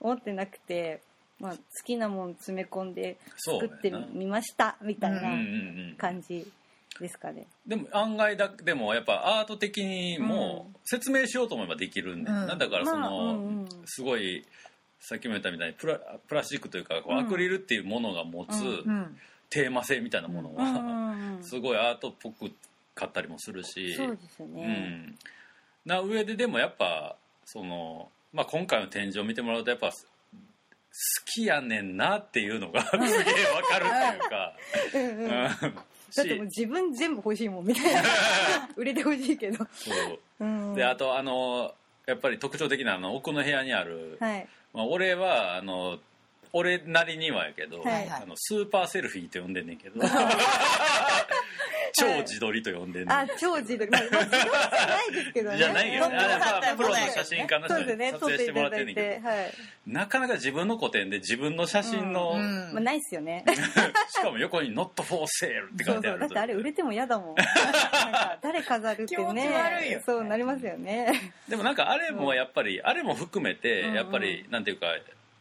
[0.00, 1.00] 思ってなくて、
[1.40, 5.20] まあ、好きなもん詰め込んで作ってみましたみたいな
[5.96, 6.50] 感じ
[7.00, 7.46] ですかね。
[7.66, 10.80] でも案外だでもやっぱアート的にもうん。
[10.84, 12.46] 説明しようと思えばできるんで、うん。
[12.46, 13.68] なんだからその、まあうんうん。
[13.84, 14.44] すごい
[15.00, 17.18] さっきも言ったみたいにプラプラスチックというかこううん。
[17.20, 18.50] アクリルっていうものが持つ
[19.50, 22.50] テーマ性みたいなものうんは、 すごいアートっぽく
[22.98, 23.94] 買ったりもするし。
[23.94, 24.66] そうですようね。
[24.66, 25.18] ん、
[25.84, 29.94] な上ででもやっぱその、まあ、今回の展示を見てもらうとやっぱ好
[31.32, 33.04] きやねんなっていうのが すげえ
[33.54, 34.52] わかるっていうか。
[34.94, 35.00] うん。
[35.00, 35.30] うんうん。
[35.30, 38.02] だってもう自分全部欲しいもんみたいな。
[38.76, 39.64] 売れてほしいけど。
[39.72, 40.20] そう。
[40.40, 40.74] うん。
[40.74, 41.74] であとあの
[42.06, 44.48] やっぱり特徴的なあの奥の部屋にある、はい。
[44.72, 45.98] まあ、俺はあの
[46.52, 48.08] 俺なりにはやけど、はい。
[48.08, 50.00] あのスーパーセルフィーって呼んでんねんけど
[51.98, 55.56] 超自撮りと呼んでんねん、あ超自撮り、まあ、まあ自撮りじゃないですけどね。
[55.58, 56.18] じゃないけどね
[56.76, 59.54] プロの写真家の人にそうですね、撮って撮影してもらいただいってんねんけどて、はい。
[59.86, 63.44] なかなか自分の個展で自分の写真の、うんまあ、ないっすよね。
[64.08, 66.00] しかも横に「Not for sale」ってそうそう。
[66.00, 67.34] 書いてあるだってあれ売れても嫌だもん。
[67.36, 69.48] なんか、誰飾るって気持ちね。
[69.48, 71.32] 悪いよねそうなりますよね。
[71.48, 74.86] でもなんかあれもやっぱり、あれも含めてうんうんやっぱりなんていうか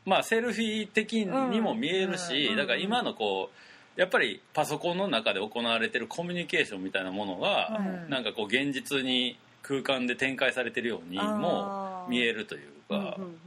[0.06, 3.67] まあセルフィー的にも見えるし、うんだから今のこう
[3.98, 8.12] やっぱりパソコンの中で行われてるコミュニケーションみたいなものが、はい。
[8.12, 13.38] なんかこう現実に空間で展開されてるようにも見えるというか、うんうん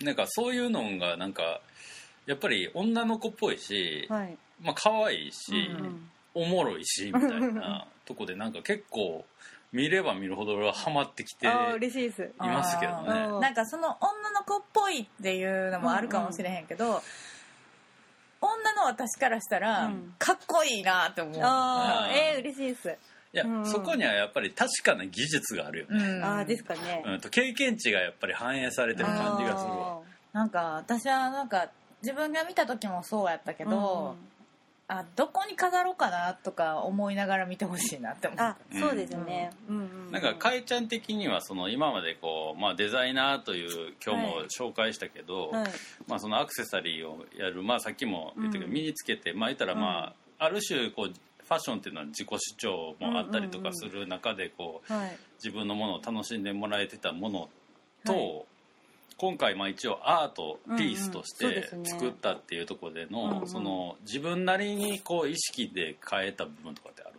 [0.00, 0.06] うん。
[0.06, 1.60] なんかそういうのがなんか
[2.26, 4.36] やっぱり女の子っぽいし、はい。
[4.62, 9.24] まあ可愛いし、うんおもろいしみたいな とこでなんか結構
[9.72, 12.30] 見れば見るほどハマってきていああ嬉しいです。
[12.38, 13.38] ますけどあねー。
[13.40, 17.02] なんかその女の子っぽいっていうのもあるかもしれへんけど、
[18.40, 20.14] 女の私からしたら、うん。
[20.18, 21.40] かっこいいなって思う。
[21.42, 22.96] あえー、嬉しいです。
[23.32, 23.66] いや、うん。
[23.66, 27.02] そこにはやっぱり確かな技術があるよね、うんああですかね。
[27.06, 30.00] うん、と経験値がやっぱり反映されてる感じがするわ。
[30.32, 31.68] なんか私はなんか
[32.02, 34.16] 自分が見た時もそうやったけけど、
[34.92, 38.40] あどこに飾ろうかなとか思いながら見てほしいなって思う。
[38.40, 39.52] あそうですね。
[39.68, 39.76] うん。
[39.76, 45.68] うんなんかかいちゃん的にはその今までこう、まあ、デザイナーという今日も紹介したけど、はい。
[46.08, 48.72] まあ、そのアクセサリーをやる、まあ、さっきも言ったけど、うん。
[48.72, 50.06] 身につけて、まあ、言ったら、ま
[50.38, 55.16] あある種こうファッションっていうのは自己主張もあったりとかする中でこうはい。
[55.36, 57.48] 自分のものを楽しんでもらえてたもの
[58.04, 58.44] と、はい
[59.20, 63.46] 今回まあ一応アートピースとして作ったっていうところでの,、うんうん。
[63.46, 67.12] その自分なりにこう意識で変えた部分とかってある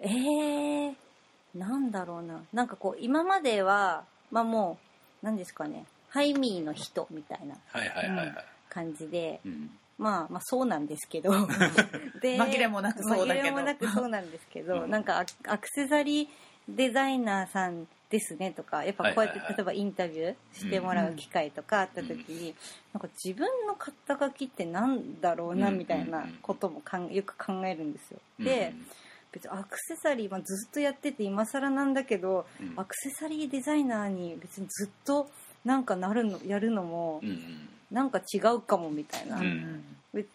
[0.00, 0.94] えー、
[1.54, 2.42] なんだろうな。
[2.52, 4.76] なんかこう今まではまあも
[5.22, 5.86] う何ですかね。
[6.10, 8.34] ハイミーの人みたいなはいはいはいはい、
[8.68, 9.70] 感じで、うん。
[9.96, 11.32] まあまあそうなんですけど。
[12.20, 13.40] で紛れもなくそうだけど。
[13.40, 14.90] 紛れもなくそうなんですけど、うん。
[14.90, 16.28] なんかアアクセサリー
[16.68, 22.54] デザイナーさんですねとかやっぱこうやって、例えばインタビューしてもらう機会とかあった時に、
[22.92, 28.18] なんか自分の肩書きってなんだろうなうんみたいなこともかんよく考えるんですよ。
[28.38, 28.74] で、
[29.32, 32.72] 別にアクセサリー、まあ、ずっとやってて今更なんだけど、うん。
[32.76, 35.28] アクセサリーデザイナーに別にずっと
[35.64, 37.20] なんかなるのやるのも
[37.90, 39.42] なんか違うかもみたいな、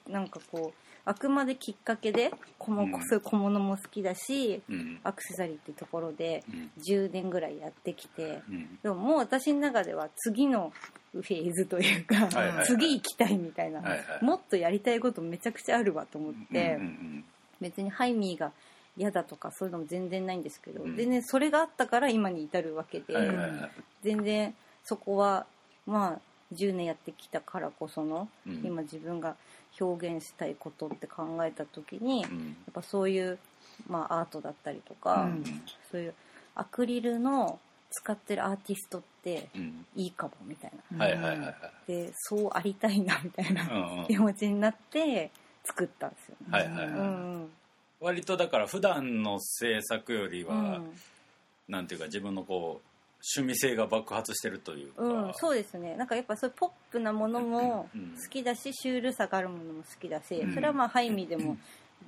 [0.10, 2.92] なんかこうあくまできっかけで小も、うん。
[3.08, 5.00] そういう小物も好きだしうん。
[5.04, 6.72] アクセサリーってところでうん。
[6.82, 8.80] 10年ぐらいやってきてうん。
[8.82, 10.72] でももう私の中では次の
[11.14, 12.66] フェーズというか、はいはいはい。
[12.68, 14.24] 次行きたいみたいな、はいはい。
[14.24, 16.76] もっとやりたいことめちゃくちゃあるわと思って。
[16.80, 17.24] うんうん
[17.62, 18.52] 別にハイミーが
[18.98, 20.98] 嫌だとかそういうのも全然ないんですけど、うん。
[20.98, 23.72] 全然それがあったから今に至るわけで、はいはいはい。
[24.04, 25.46] 全然そこは
[25.86, 26.20] まあ
[26.56, 28.62] 10年やってきたからこその、うん。
[28.66, 29.36] 今自分が
[29.84, 33.40] 表現したいことって考えた時に、やっうんぱそういう、
[33.88, 35.44] まあ、アートだったりとか、うん。
[35.92, 36.14] そういう
[36.56, 39.86] アクリルの使ってるアーティストってうん。
[39.96, 41.54] いいかもみたいな。
[41.88, 45.32] でそうありたいなみたいな気持ちになって
[45.66, 46.48] 作ったんですよね。
[46.52, 46.88] はいはいはい。
[46.88, 47.52] うんうん。
[48.00, 51.02] 割とだから普段の制作よりは、うん。
[51.68, 52.91] なんていうか自分のこう
[53.24, 55.96] 趣味性が爆発してるというか、うん、そうですね。
[55.96, 58.16] なんかやっぱそういうポップなものもうん。
[58.22, 60.54] 好きだし、シュールさがあるものも好きだし、うん。
[60.54, 61.58] それはまあハイミーでも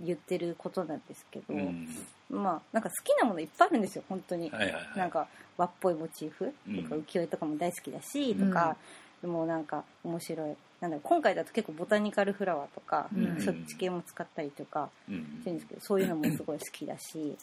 [0.02, 1.88] 言ってることなんですけど、うん。
[2.30, 4.98] まあなんか好きなものいっぱいあるんですよ本当に、はいはいはい。
[4.98, 6.84] なんか和っぽいモチーフうん。
[6.84, 8.76] とか浮世絵とかも大好きだし、とか
[9.22, 10.56] でもなんか面白い。
[10.82, 13.40] なんだ今回だと結構ボタニカルフラワーとか、うん。
[13.40, 15.16] そっち系も使ったりとかうん。
[15.40, 17.38] してるんですけどそういうのもすごい好きだし。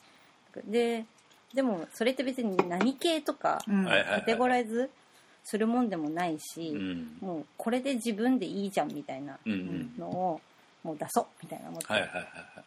[0.67, 1.05] で
[1.55, 3.63] でもそれって別に何系とか
[4.09, 4.91] カテゴライズ
[5.45, 7.17] するもんでもないし、うん。
[7.21, 9.39] もうこれで自分でいいじゃんみたいな
[9.99, 10.41] のを
[10.85, 12.65] もう出そうみたいな思って、はいはいはいはい。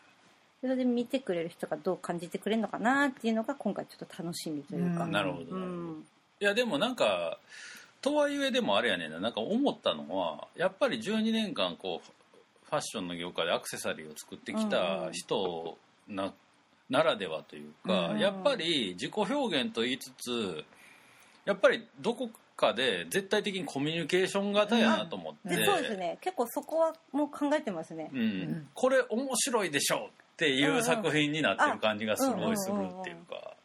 [0.61, 5.11] それで見てくれる人がどう感じてくれるのかなっていうのが今回ちょっと楽しみというか、うん。
[5.11, 6.05] なるほど、うん。
[6.39, 7.37] いやでもなんか
[8.01, 9.19] とはいえでもあれやねんな。
[9.19, 12.11] なんか思ったのはやっぱり12年間こう
[12.65, 15.77] ファッションの業界でアクセサリーを作ってきた人
[16.09, 16.33] な,、
[16.93, 18.19] ならではというか、うん。
[18.19, 20.63] やっぱり自己表現と言いつつ
[21.43, 26.19] やっぱりどこかで絶対的にコミュニケーション型やなと思って、でそうですね。
[26.21, 28.19] 結構そこはもう考えてますね、うん。
[28.21, 33.55] んこれ面白いでしょっていう作品になってる感じがすごいするっていうか。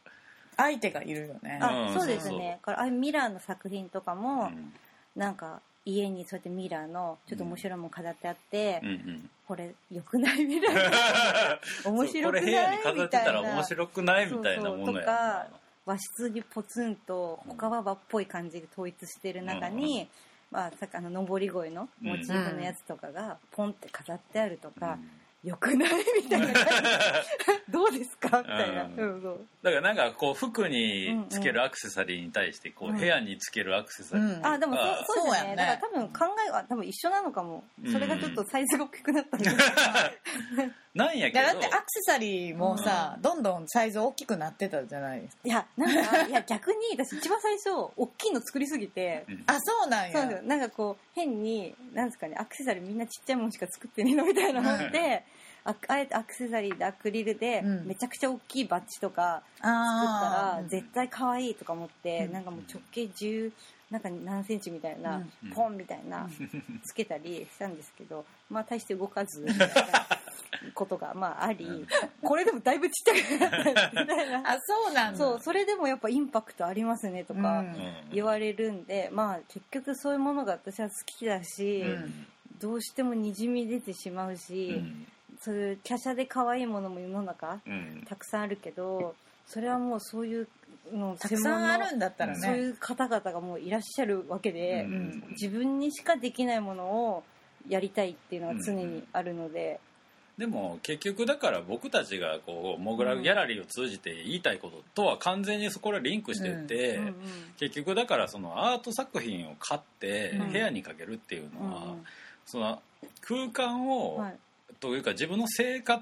[0.56, 1.58] 相手がいるよね。
[1.62, 1.94] あ、うん。
[1.94, 2.58] そうですそうそうね
[2.90, 4.72] ミラーの作品とかも、うん。
[5.14, 8.88] なんか家にそうやってミラーのちょっと面白いもの飾ってあって、うん。
[8.88, 12.22] うんこれよくないミラー面白くない？
[12.22, 13.54] これ部屋に飾ってたらみたいな。
[13.54, 15.46] 面白くないみたいなものやとか
[15.86, 20.06] 和室にポツンと他は和っぽい感じで統一してる中に、
[20.50, 24.98] まあ、さっきあの上り声のモチーフのやつとかがポンって飾ってあるとか、
[25.44, 25.90] よくない？
[26.24, 26.48] みたいな。
[27.70, 28.38] どうですか？
[28.42, 29.22] みたいな、うん。
[29.62, 32.96] だからなんかこう服につけるアクセサリーに対してこううん。
[32.98, 34.46] 部屋につけるアクセサリーうん。
[34.46, 35.50] あでもそそうですね。
[35.50, 35.56] ね。
[35.56, 37.62] だから多分考えは多分一緒なのかも。
[37.84, 37.92] うん。
[37.92, 39.50] それがちょっとサイズが大きくなったんで、
[40.98, 41.46] なんやけど。
[41.46, 45.42] だってアクセサリーもさ、どんどんサイズ大きくなってたじゃないですか。
[45.44, 49.44] いやなんかいや 逆に私一番最初大きいの作りすぎてうん。
[49.46, 50.12] あそうなんや。
[50.12, 50.48] そうなんですよ。
[50.48, 55.24] なんかこう変になんですかねアクセサリーみんなちっちゃいものしか作ってねえのみたいな思って
[55.64, 57.86] ああえてアクセサリーでアクリルでうん。
[57.86, 62.32] めちゃくちゃ大きいバッジとか作ったあら絶対可愛いとか思って、うん。
[62.32, 63.52] なんかもう直径10
[63.92, 65.50] なんか何センチみたいな、うん。
[65.52, 66.28] ポンみたいな
[66.84, 69.46] つけたりしたんですけどまあ大して動かず
[70.74, 71.86] ことがまああり
[72.22, 75.18] これでもだいぶちっちゃくなったみたいなあそうなんだ。
[75.18, 77.76] そうそれでもやっぱインパクトありますねとかうん。
[78.12, 82.26] 言われるんで、まあ結局そういうものが私は好きだし、うん。
[82.60, 84.82] どうしてもにじみ出てしまうし、
[85.40, 88.04] そういう華奢で可愛いものも世の中うん。
[88.08, 89.14] たくさんあるけど
[89.46, 90.48] それはもうそういう
[90.92, 92.40] のたくさんあるんだったらね。
[92.40, 95.24] そういう方々がもういらっしゃるわけで、うん。
[95.30, 97.24] 自分にしかできないものを
[97.68, 99.80] やりたいっていうのは常にあるので、
[100.38, 107.00] でも結局だから僕たちがこうモグラギャラリーを通じて言いたいこととは完全にそこらリンクしてて、
[107.58, 110.52] 結局だからそのアート作品を買ってうん。
[110.52, 112.04] 部屋にかけるっていうのは、うん
[112.46, 112.80] その
[113.20, 114.36] 空間を、はい。
[114.80, 116.00] というか自分の生活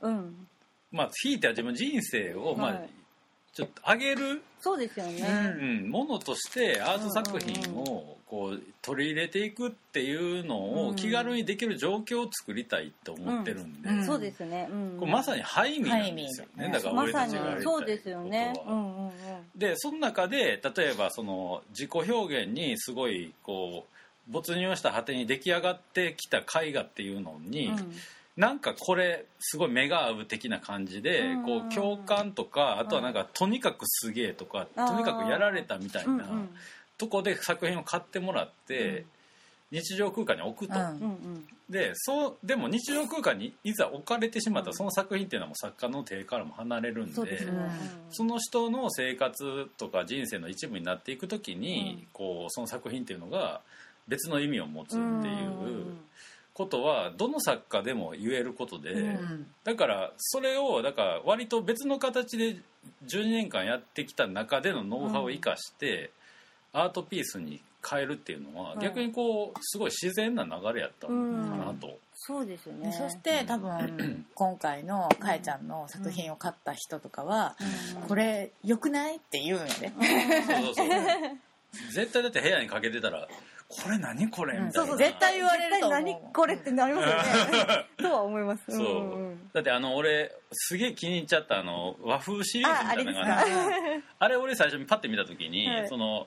[0.00, 0.46] うん、
[0.92, 2.90] まあひいては自分の人生を、まあはい。
[3.52, 16.46] ちょっと上げる、そうですよね、うん、ものとしてアート作品うんをこう取り入れていくっていうのうんを気軽にできる状況を作りたいと思ってるんで、うんそうですね、うん、これまさにハイミーなんですよ。
[16.56, 18.52] ね、だから俺たちがやりたいそうですよね。
[18.66, 19.12] うんうんうん。
[19.56, 23.86] でその中で例えばその自己表現にすごいこ
[24.28, 27.92] う没入した果てに出来上がってきた絵画っていうのに、うん。
[28.36, 36.50] なんかこれすごい目が合う的な感じで、うんこう共感とかあとはなんかとにかくすげえとか、とにかくやられたみたいな、うんうん
[36.98, 39.06] とこで作品を買ってもらって、
[39.70, 41.46] 日常空間に置くと、うん。
[41.68, 44.76] でそうでも日常空間にいざ置かれてしまったら、うん。
[44.76, 47.70] その作品っていうのはもう作家の手からも離れるんでね、うん。
[48.10, 52.06] その人の生活とか人生の一部になっていく時に、うん。
[52.12, 53.60] こうその作品っていうのが
[54.08, 55.18] 別の意味を持つっていうん。
[55.20, 55.96] う
[56.54, 59.46] ことはどの作家でも言えることで、うん。
[59.62, 62.56] だからそれをだから割と別の形で
[63.06, 66.10] 12年間やってきた中でのノウハウを生かして、
[66.82, 71.98] アートピースに変えるっていうのは、うん逆にこうすごい自然な流れやったのかなと。
[72.14, 72.90] そうですよね。
[72.90, 77.56] でそして多分 今回のかえちゃんの作品を買った人とかは
[78.08, 79.92] 「これ良くない?」って言うんやね
[80.46, 80.96] そうそうそう
[81.92, 83.28] 絶対だって部屋にかけてたら
[83.68, 87.86] 「これ何これ?」みたいな、そうそう絶対言われると何これってなりますよね。
[87.98, 88.64] とは思います。
[88.66, 93.44] そう、んんだってあの俺すげえ気に入っちゃったあの和風シリーズみたいなのがあ
[94.20, 95.88] あれ俺最初にパッて見た時に、はい。
[95.88, 96.26] その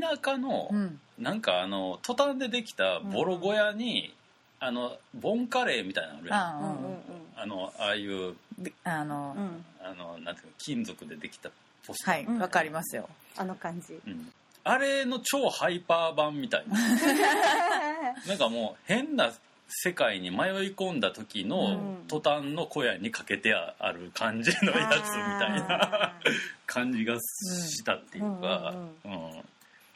[0.00, 1.00] 田舎の、うん。
[1.18, 4.12] なんかあのトタンでできたボロ小屋に、
[4.58, 6.38] あのボンカレーみたいなのあるやん。
[6.38, 7.00] あうんうんうん。
[7.36, 9.64] あのああいうであの、うん。
[9.82, 11.50] あのなんていうの金属でできた
[11.86, 13.08] ポスター、はいわ、かりますよ。
[13.36, 13.98] あの感じ。
[14.06, 14.32] うん。
[14.64, 16.76] あれの超ハイパー版みたいな。
[18.26, 19.32] なんかもう変な
[19.68, 22.04] 世界に迷い込んだ時うのん。
[22.08, 26.12] トタンの小屋にかけてある感じのやつみたいな
[26.66, 29.44] 感じがしたっていうか、うん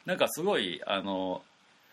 [0.05, 1.41] なんかすごいあの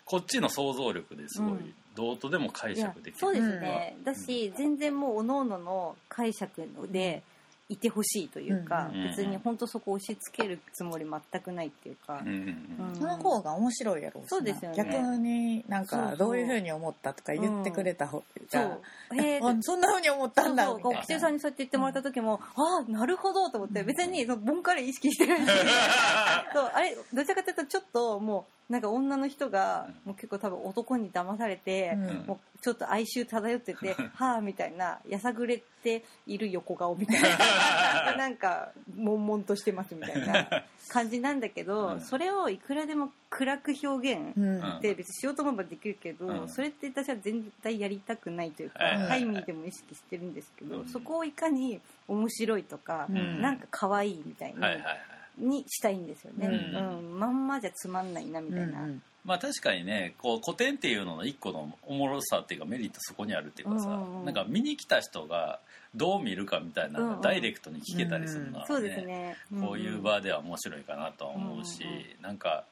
[0.05, 1.73] こっちの想像力ですごいうん。
[1.95, 3.19] どうとでも解釈できる。
[3.19, 7.23] そうですね、だし全然もう各々の解釈で
[7.69, 12.21] いてほしいというか、うん別に本当そこ押し付けるつもり全くないっていうか。
[12.21, 12.35] うん、うん
[12.79, 12.89] うん。
[12.89, 12.95] うん。
[12.95, 14.77] その方が面白いやろうそうですよね。
[14.77, 19.21] 逆になんかどういうふうに思ったとか言ってくれた方が、そう。
[19.21, 20.89] へえ あそんなふうに思ったんだそうそう。
[20.89, 20.99] みたいな。
[21.01, 25.51] 学生さんにそうやって言ってもらった時も、ああなるほどと思って別にそのボンカレー意識してるんで
[26.53, 32.25] そうあれどちらかというとちょっともうなんか女の人がもう結構多分男に騙されて、うん。
[32.27, 38.13] もうちょっと哀愁漂ってて はあみたいなやさぐれている横顔みたいな。
[38.15, 42.01] なんか悶々としてますみたいな感じなんだけど、うん。
[42.01, 44.59] それをいくらでも暗く表現うん。
[44.63, 46.47] うんで別にしようと思えばできるけど、うん。
[46.49, 49.01] それって私は絶対やりたくないというか、はいはい。
[49.01, 50.87] はいハイミーでも意識してるんですけど、うん。
[50.87, 53.41] そこをいかに面白いとか、うん。
[53.41, 57.15] なんか可愛いみたいに,、はいはいはいにしたいんですよね、ううん。
[57.15, 64.25] んまんまじゃつまんないなみたいな、うんまあ確かにねこう古典っていうのの一個のおもろさっていうかメリットそこにあるっていうかさ、うんうんうん。
[64.25, 65.59] なんか見に来た人が
[65.93, 72.03] どう見るかみたいなのダイレクトに聞けたりするのはね、そうね、こういう場では面白いかなとは思うし、うんうん。
[72.21, 72.63] なんか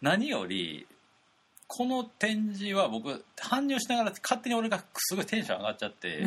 [0.00, 0.86] 何より
[1.68, 6.24] この展示は僕搬入しながら勝手に俺がすごいテンション上がっちゃって、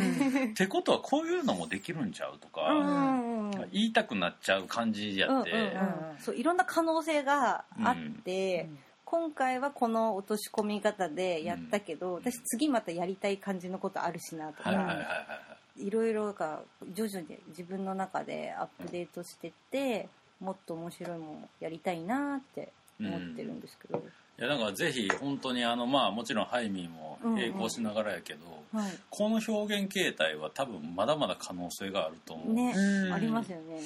[0.51, 2.79] ってことはこういうのもできるんちゃうとか、うん。
[2.79, 5.73] うんうん言いたくなっちゃう感じやって、うんうんうん。
[6.19, 8.79] そういろんな可能性があって、うん。
[9.03, 15.45] 今回はこの落とし込み方でやったけど、私次またやりたい感じのことあるしなとか、は
[15.77, 16.61] いろいろが
[16.93, 20.07] 徐々に自分の中でアップデートしてって
[20.39, 24.03] もっと面白いものやりたいなって思ってるんですけど、
[24.39, 28.39] いやだからぜひ本当にあのまあもちろんハイミーも並行しながらやけど、
[28.73, 28.91] はい。
[29.09, 33.13] この表現形態は多分まだまだ可能性があると思う、ね、うん。
[33.13, 33.79] ありますよね、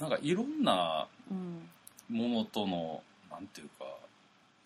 [0.00, 3.84] なんかいろんなうん、ものとのなんていうか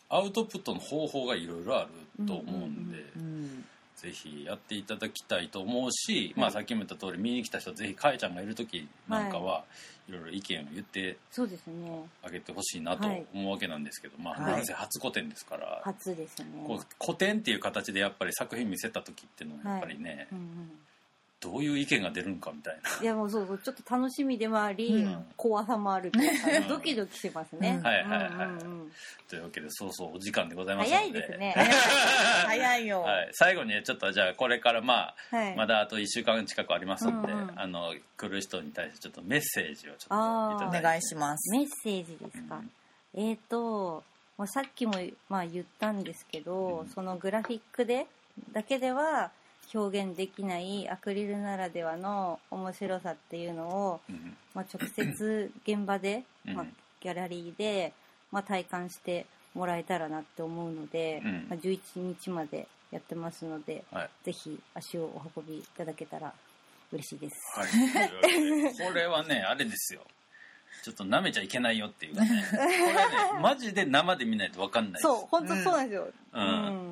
[0.09, 3.64] アウトプットの方法がいろいろあると思うんで、うん
[4.03, 9.62] ぜひやっていただきたいと思うし、まあ、さっきも言った通り見に来た人ぜひかえちゃんがいる時なんかはい
[10.09, 12.05] ろいろ意見を言ってそうですね。
[12.22, 13.24] あげてほしいなとはい。
[13.32, 14.53] 思うわけなんですけど、まあはい。
[14.55, 16.46] なんせ初個展ですから、初ですね。
[16.66, 20.70] こう古典っていう形でやっぱり作品見せた時っていうのはやっぱりね、うんうん
[21.43, 23.03] どういう意見が出るんかみたいな。
[23.03, 25.26] いやもうそうそうちょっと楽しみでもあり、うん。
[25.36, 26.68] 怖さもあるっていうかうん。
[26.68, 27.84] ドキドキしますね、うん。
[27.84, 28.28] はいはいはい。
[28.28, 28.93] うんうんうん。
[29.28, 30.97] というわけでそうそうお時間でございますので。
[30.97, 31.55] 早いですね。
[32.47, 35.57] 早いよ、はい、最後にちょっとじゃあこれからまあ、はい。
[35.57, 37.53] まだあと1週間近くありますので、うんうん。
[37.57, 41.51] あの来る人に対してちょっとメッセージをちょっとお願いします。
[41.51, 42.62] メッセージですか、
[43.14, 44.05] えーと
[44.38, 44.95] まあさっきも、
[45.28, 46.88] まあ、言ったんですけど、うん。
[46.88, 48.07] そのグラフィックで
[48.53, 49.30] だけでは
[49.75, 56.66] 表現できないアクリルならではの面白さっていうのを、うんまあ、直接現場で、うんまあ、
[57.01, 57.93] ギャラリーで、
[58.31, 61.47] まあ、体感してもらえたらなって思うので、うん。
[61.49, 64.11] まあ、11日までやってますのではい。
[64.25, 66.33] ぜひ足をお運びいただけたら
[66.93, 67.37] 嬉しいです。
[67.59, 70.03] はい、これはねあれですよ。
[70.85, 72.45] ちょっと舐めちゃいけないよっていうかね。
[72.51, 72.73] これね
[73.41, 76.91] マジで生で見ないと分かんないそう本当そうなんですよ、うん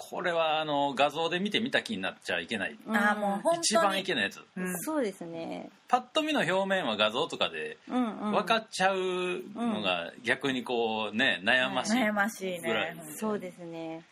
[0.00, 2.78] これはあの画像で見て見た気になっちゃいけない。
[2.86, 2.96] うん。
[2.96, 3.58] あーもう本当に。
[3.58, 4.40] 一番いけないやつ。
[4.56, 4.78] うん。
[4.78, 11.96] そうですね、パッと見の表面は画像とかでうんうん、分かっちゃうのが逆にこうね悩ましい。
[11.96, 14.04] 悩ましいぐらいねそうですね。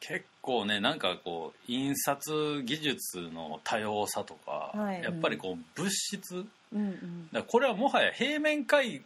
[0.00, 5.02] 結構ねなんかこう印刷技術の多様さとか、はい。
[5.02, 6.44] やっぱりこう物質。
[6.74, 7.28] うんうん。
[7.32, 9.02] だこれはもはや平面絵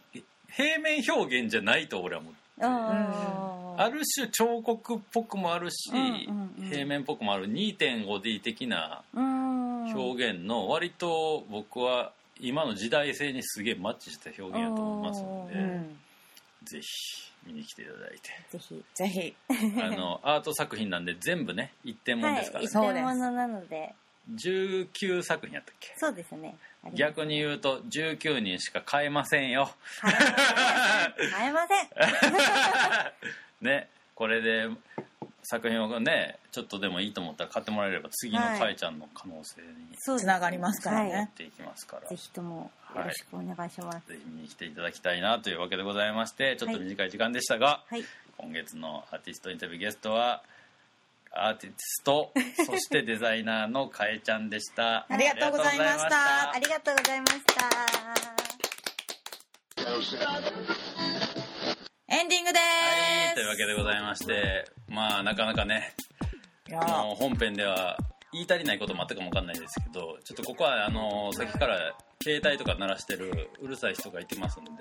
[0.49, 6.69] 平面表現じゃないと俺は思うあーある種彫刻っぽくもあるし、うんうんうん。
[6.69, 9.93] 平面っぽくもある 2.5D 的なうん。
[9.93, 15.99] 表現の割と僕は今の時代性にすげえマッチした表現やと思いますので、うん。
[16.63, 16.87] ぜひ
[17.47, 18.29] 見に来ていただいて。
[18.51, 19.35] ぜひぜひ。
[19.81, 22.63] あの アート作品なんで全部ね一点物ですから。
[22.63, 23.93] ね、はい一そうです点物なので。
[24.35, 25.93] 19作品やったっけ？
[25.97, 26.55] そうですね。
[26.93, 29.71] 逆に言うと19人しか買えませんよ。
[30.01, 30.11] 買
[31.47, 31.87] えません
[33.61, 34.67] ねこれで
[35.43, 41.09] 作品をねちょっとでもいいと思ったら買ってもらえれば次のかえちゃんの可能性につながりますからね。
[41.09, 44.07] はやっていきますから、いぜひともよろしくお願いします。
[44.07, 48.03] ぜひ見に来ていただきたいなというわけでございましてちょっと短い時間でしたが、はい。
[48.37, 50.41] 今月のアーティストインタビューゲストは
[51.31, 52.31] アーティスト
[52.65, 55.05] そしてデザイナーのかえちゃんでした。
[55.09, 56.51] ありがとうございました。
[56.51, 57.41] ありがとうございまし
[61.15, 61.20] た
[62.21, 65.93] エンディングではいというわけでございましてまあなかなかね
[66.71, 67.97] あの本編では
[68.31, 74.71] 言い足りないこともあったかもわかんないですけどちょっとここはあのさっきから携帯とか鳴らしてるうるさい人がいてますんで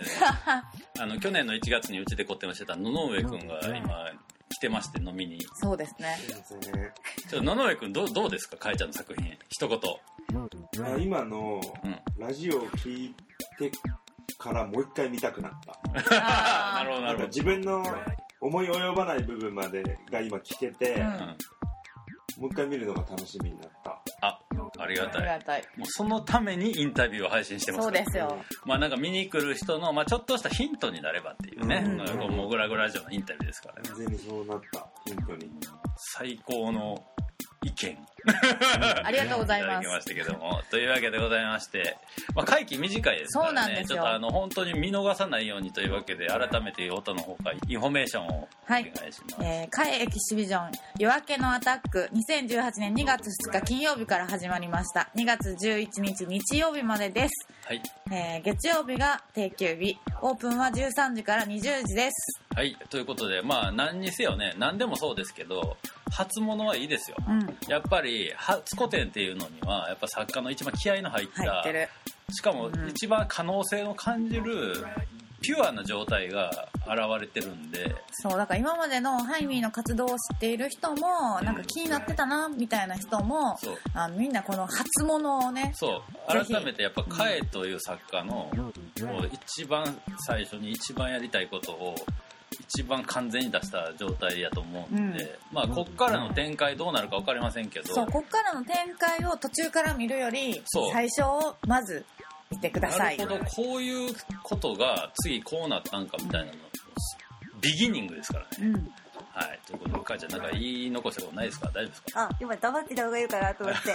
[1.00, 4.10] あの去年の1月にうちで個展をしてた野々上くんが今
[4.50, 5.38] 来てまして飲みに。
[5.54, 6.16] そうですね。
[7.30, 8.56] ちょっと野々上くんどうどうですか？
[8.56, 9.38] かえちゃんの作品。
[9.48, 9.78] 一言。
[10.84, 12.00] あ今のうん。
[12.18, 13.14] ラジオを聞い
[13.58, 13.70] て
[14.40, 15.78] からもう一回見たくなった。
[16.74, 17.84] なるほどなるほ自分の
[18.40, 21.36] 思い及ばない部分までが今聞けて、うん。
[22.40, 24.00] もう一回見るのが楽しみになった。
[24.22, 24.40] あ
[24.78, 25.22] ありがあたい。
[25.22, 25.62] りがたい。
[25.76, 27.82] もうそのためにインタビューを配信してます。
[27.82, 28.38] そうからですよ。
[28.64, 31.98] まあなんか見に来る人の、まあ、ちょっとしたヒントになればっていうね、うん。
[31.98, 33.88] なんかこうモグラグラジオのインタビューですからね。
[33.90, 34.88] 完全にそうなった。
[35.04, 35.50] ヒントに。
[36.14, 37.04] 最高の
[37.62, 37.98] 意見。
[39.04, 39.68] ありがとうございます。
[39.68, 40.62] ただきましたけども。
[40.70, 41.96] というわけでございまして、
[42.34, 43.48] まあ、会期短いですからね。
[43.48, 43.96] そうなんですよ。
[43.96, 52.08] ちょっとあの本当に見逃さないようにというわけで改めて音の方からインフォメーションをお願いします、えー、海エキシビジョン夜明けのアタック。
[52.12, 55.10] 2018年2月2日金曜日から始まりました。
[55.14, 59.98] 2月11日日曜日までです、はい、えー月曜日が定休日。
[60.22, 65.76] オープンは13時から20時ですはい、ということでまあ何にせよね何でもそうですけど
[66.10, 67.16] 初物はいいですよ。
[67.26, 67.56] うん。
[67.68, 71.88] やっぱり初個展っていうのにはやっぱ作家の一番気合の入った入ってる。
[72.32, 72.88] しかもうん。
[72.88, 74.84] 一番可能性の感じる
[75.40, 77.94] ピュアな状態が現れてるんで。
[78.10, 83.78] そうだから今までのハイミーの活動を知っている人もなんか気になってたなみたいな人もそう。
[83.94, 86.02] あのみんなこの初物をねそう。
[86.26, 88.72] 改めてやっぱカエという作家のこ
[89.22, 91.94] う一番最初に一番やりたいことを
[92.60, 102.04] 一番完全に出した状態やと思うんで、まあこっからの展開どうなるか分かりませんけど、そうこっからの展開を途中から見るより最初をまず
[102.50, 103.44] 見てくださないるほど。
[103.44, 106.52] こういうことが次こうなったんかみたいなの
[107.60, 108.72] ビギニングですからね、うん。
[109.32, 109.60] はい。
[109.66, 111.68] ということでかいちゃんなんか言い残したことないですか？
[111.68, 112.22] 大丈夫ですか？
[112.22, 113.90] あ今黙ってた方がいいかなと思って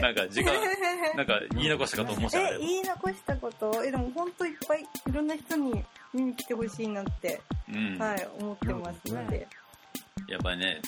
[0.00, 0.52] なんか時間
[1.16, 2.48] なんか言い残したかと思ってた。
[2.48, 3.84] え言い残したこと？
[3.84, 9.46] えでも本当いっぱいいろんな人に見に来てほしいなって、うん、はい思ってますので、
[10.28, 10.80] やっぱりね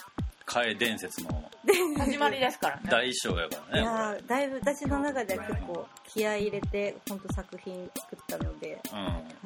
[0.45, 1.51] カエ伝説の
[1.99, 2.83] 始まりですからね。
[2.91, 8.79] 大賞やからいねやーだいぶ私の中では結構気合い入れて本当作品作ったので。
[8.93, 8.97] う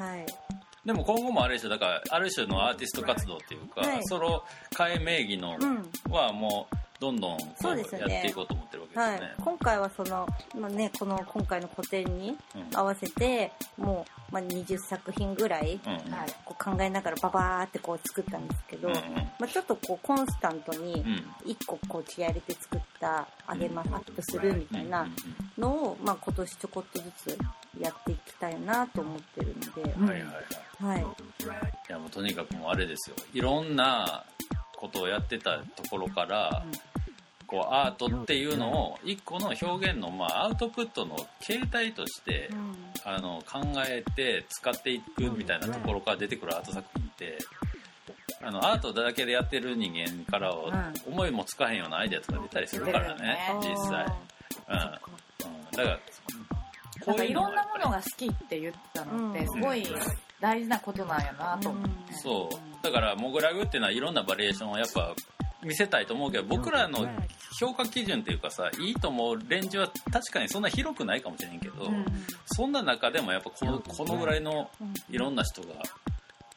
[0.00, 0.02] ん。
[0.04, 0.26] はい。
[0.84, 1.68] でも今後もあれでしょ？
[1.68, 4.04] だからある種のアーティスト活動っていうか、はい。
[4.04, 5.90] ソロ替え名義のうん。
[6.10, 8.14] はもうどんどんこそうですよね。
[8.14, 9.34] やっていこうと思ってるわけですはい。
[9.42, 10.28] 今回はその、
[10.58, 12.76] まあね、この今回の個展にうん。
[12.76, 19.00] 合わせてもう、まあ、20作品ぐらい、うんはい、こう考えながらババーってこう作ったんですけど、うんうん。
[19.00, 21.50] まあ、ちょっとこうコンスタントにうん。
[21.50, 25.12] 1個こう気合い入れて作ったあげますアップするみたいなうん
[25.58, 27.38] のを、まあ、今年ちょこっとずつ
[27.80, 31.02] やっていきたいなと思ってるので、うんはいはいはい。
[31.04, 31.14] はい、
[31.88, 33.16] いやもうとにかくもうあれですよ。
[33.32, 34.24] いろんな
[34.80, 36.64] ことをやってたところから、
[37.50, 42.48] こうアートっていうのを一個の表現の、まあ、アウトプットの形態として、
[43.04, 47.38] あの考えて使っていくみたいなところから出てくるアート作品って
[48.42, 54.06] あのアートだけでやってる人間からはう思いもつかへんようなアイデアとか出たりするからね実際、
[54.68, 54.74] うん。
[54.74, 54.90] うん、
[55.72, 55.98] だから
[57.06, 59.46] なんかいろんなものがが好きって言ったのってうん。
[59.46, 59.86] すごい
[60.40, 62.84] 大事なことなんやなと思って、そう。
[62.84, 65.14] だからモグラグっていうのはいろんなバリエーションをやっぱ
[65.62, 67.06] 見せたいと思うけど僕らの
[67.58, 72.04] 評価基準っていうかさいいと思うレンジは確かにそんな広くないかもしれんけど、うん。
[72.46, 74.70] そんな中でもやっぱこのこのぐらいの
[75.10, 75.68] いろんな人が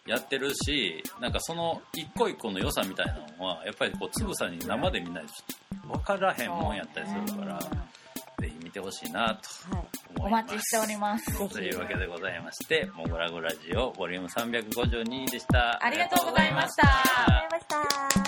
[0.05, 9.85] やってるしなんかその一個一個の良さみたいなのはやっぱりこうつぶさに生で見ないと分からへんもんやったりするから、ぜひ見てほしいなとはい。
[10.15, 11.49] 思お待ちしております。
[11.49, 15.83] というわけでございまして「モグラグラジオボリューム352でした。
[15.83, 16.87] ありがとうございました。
[16.87, 18.22] ありがとうございました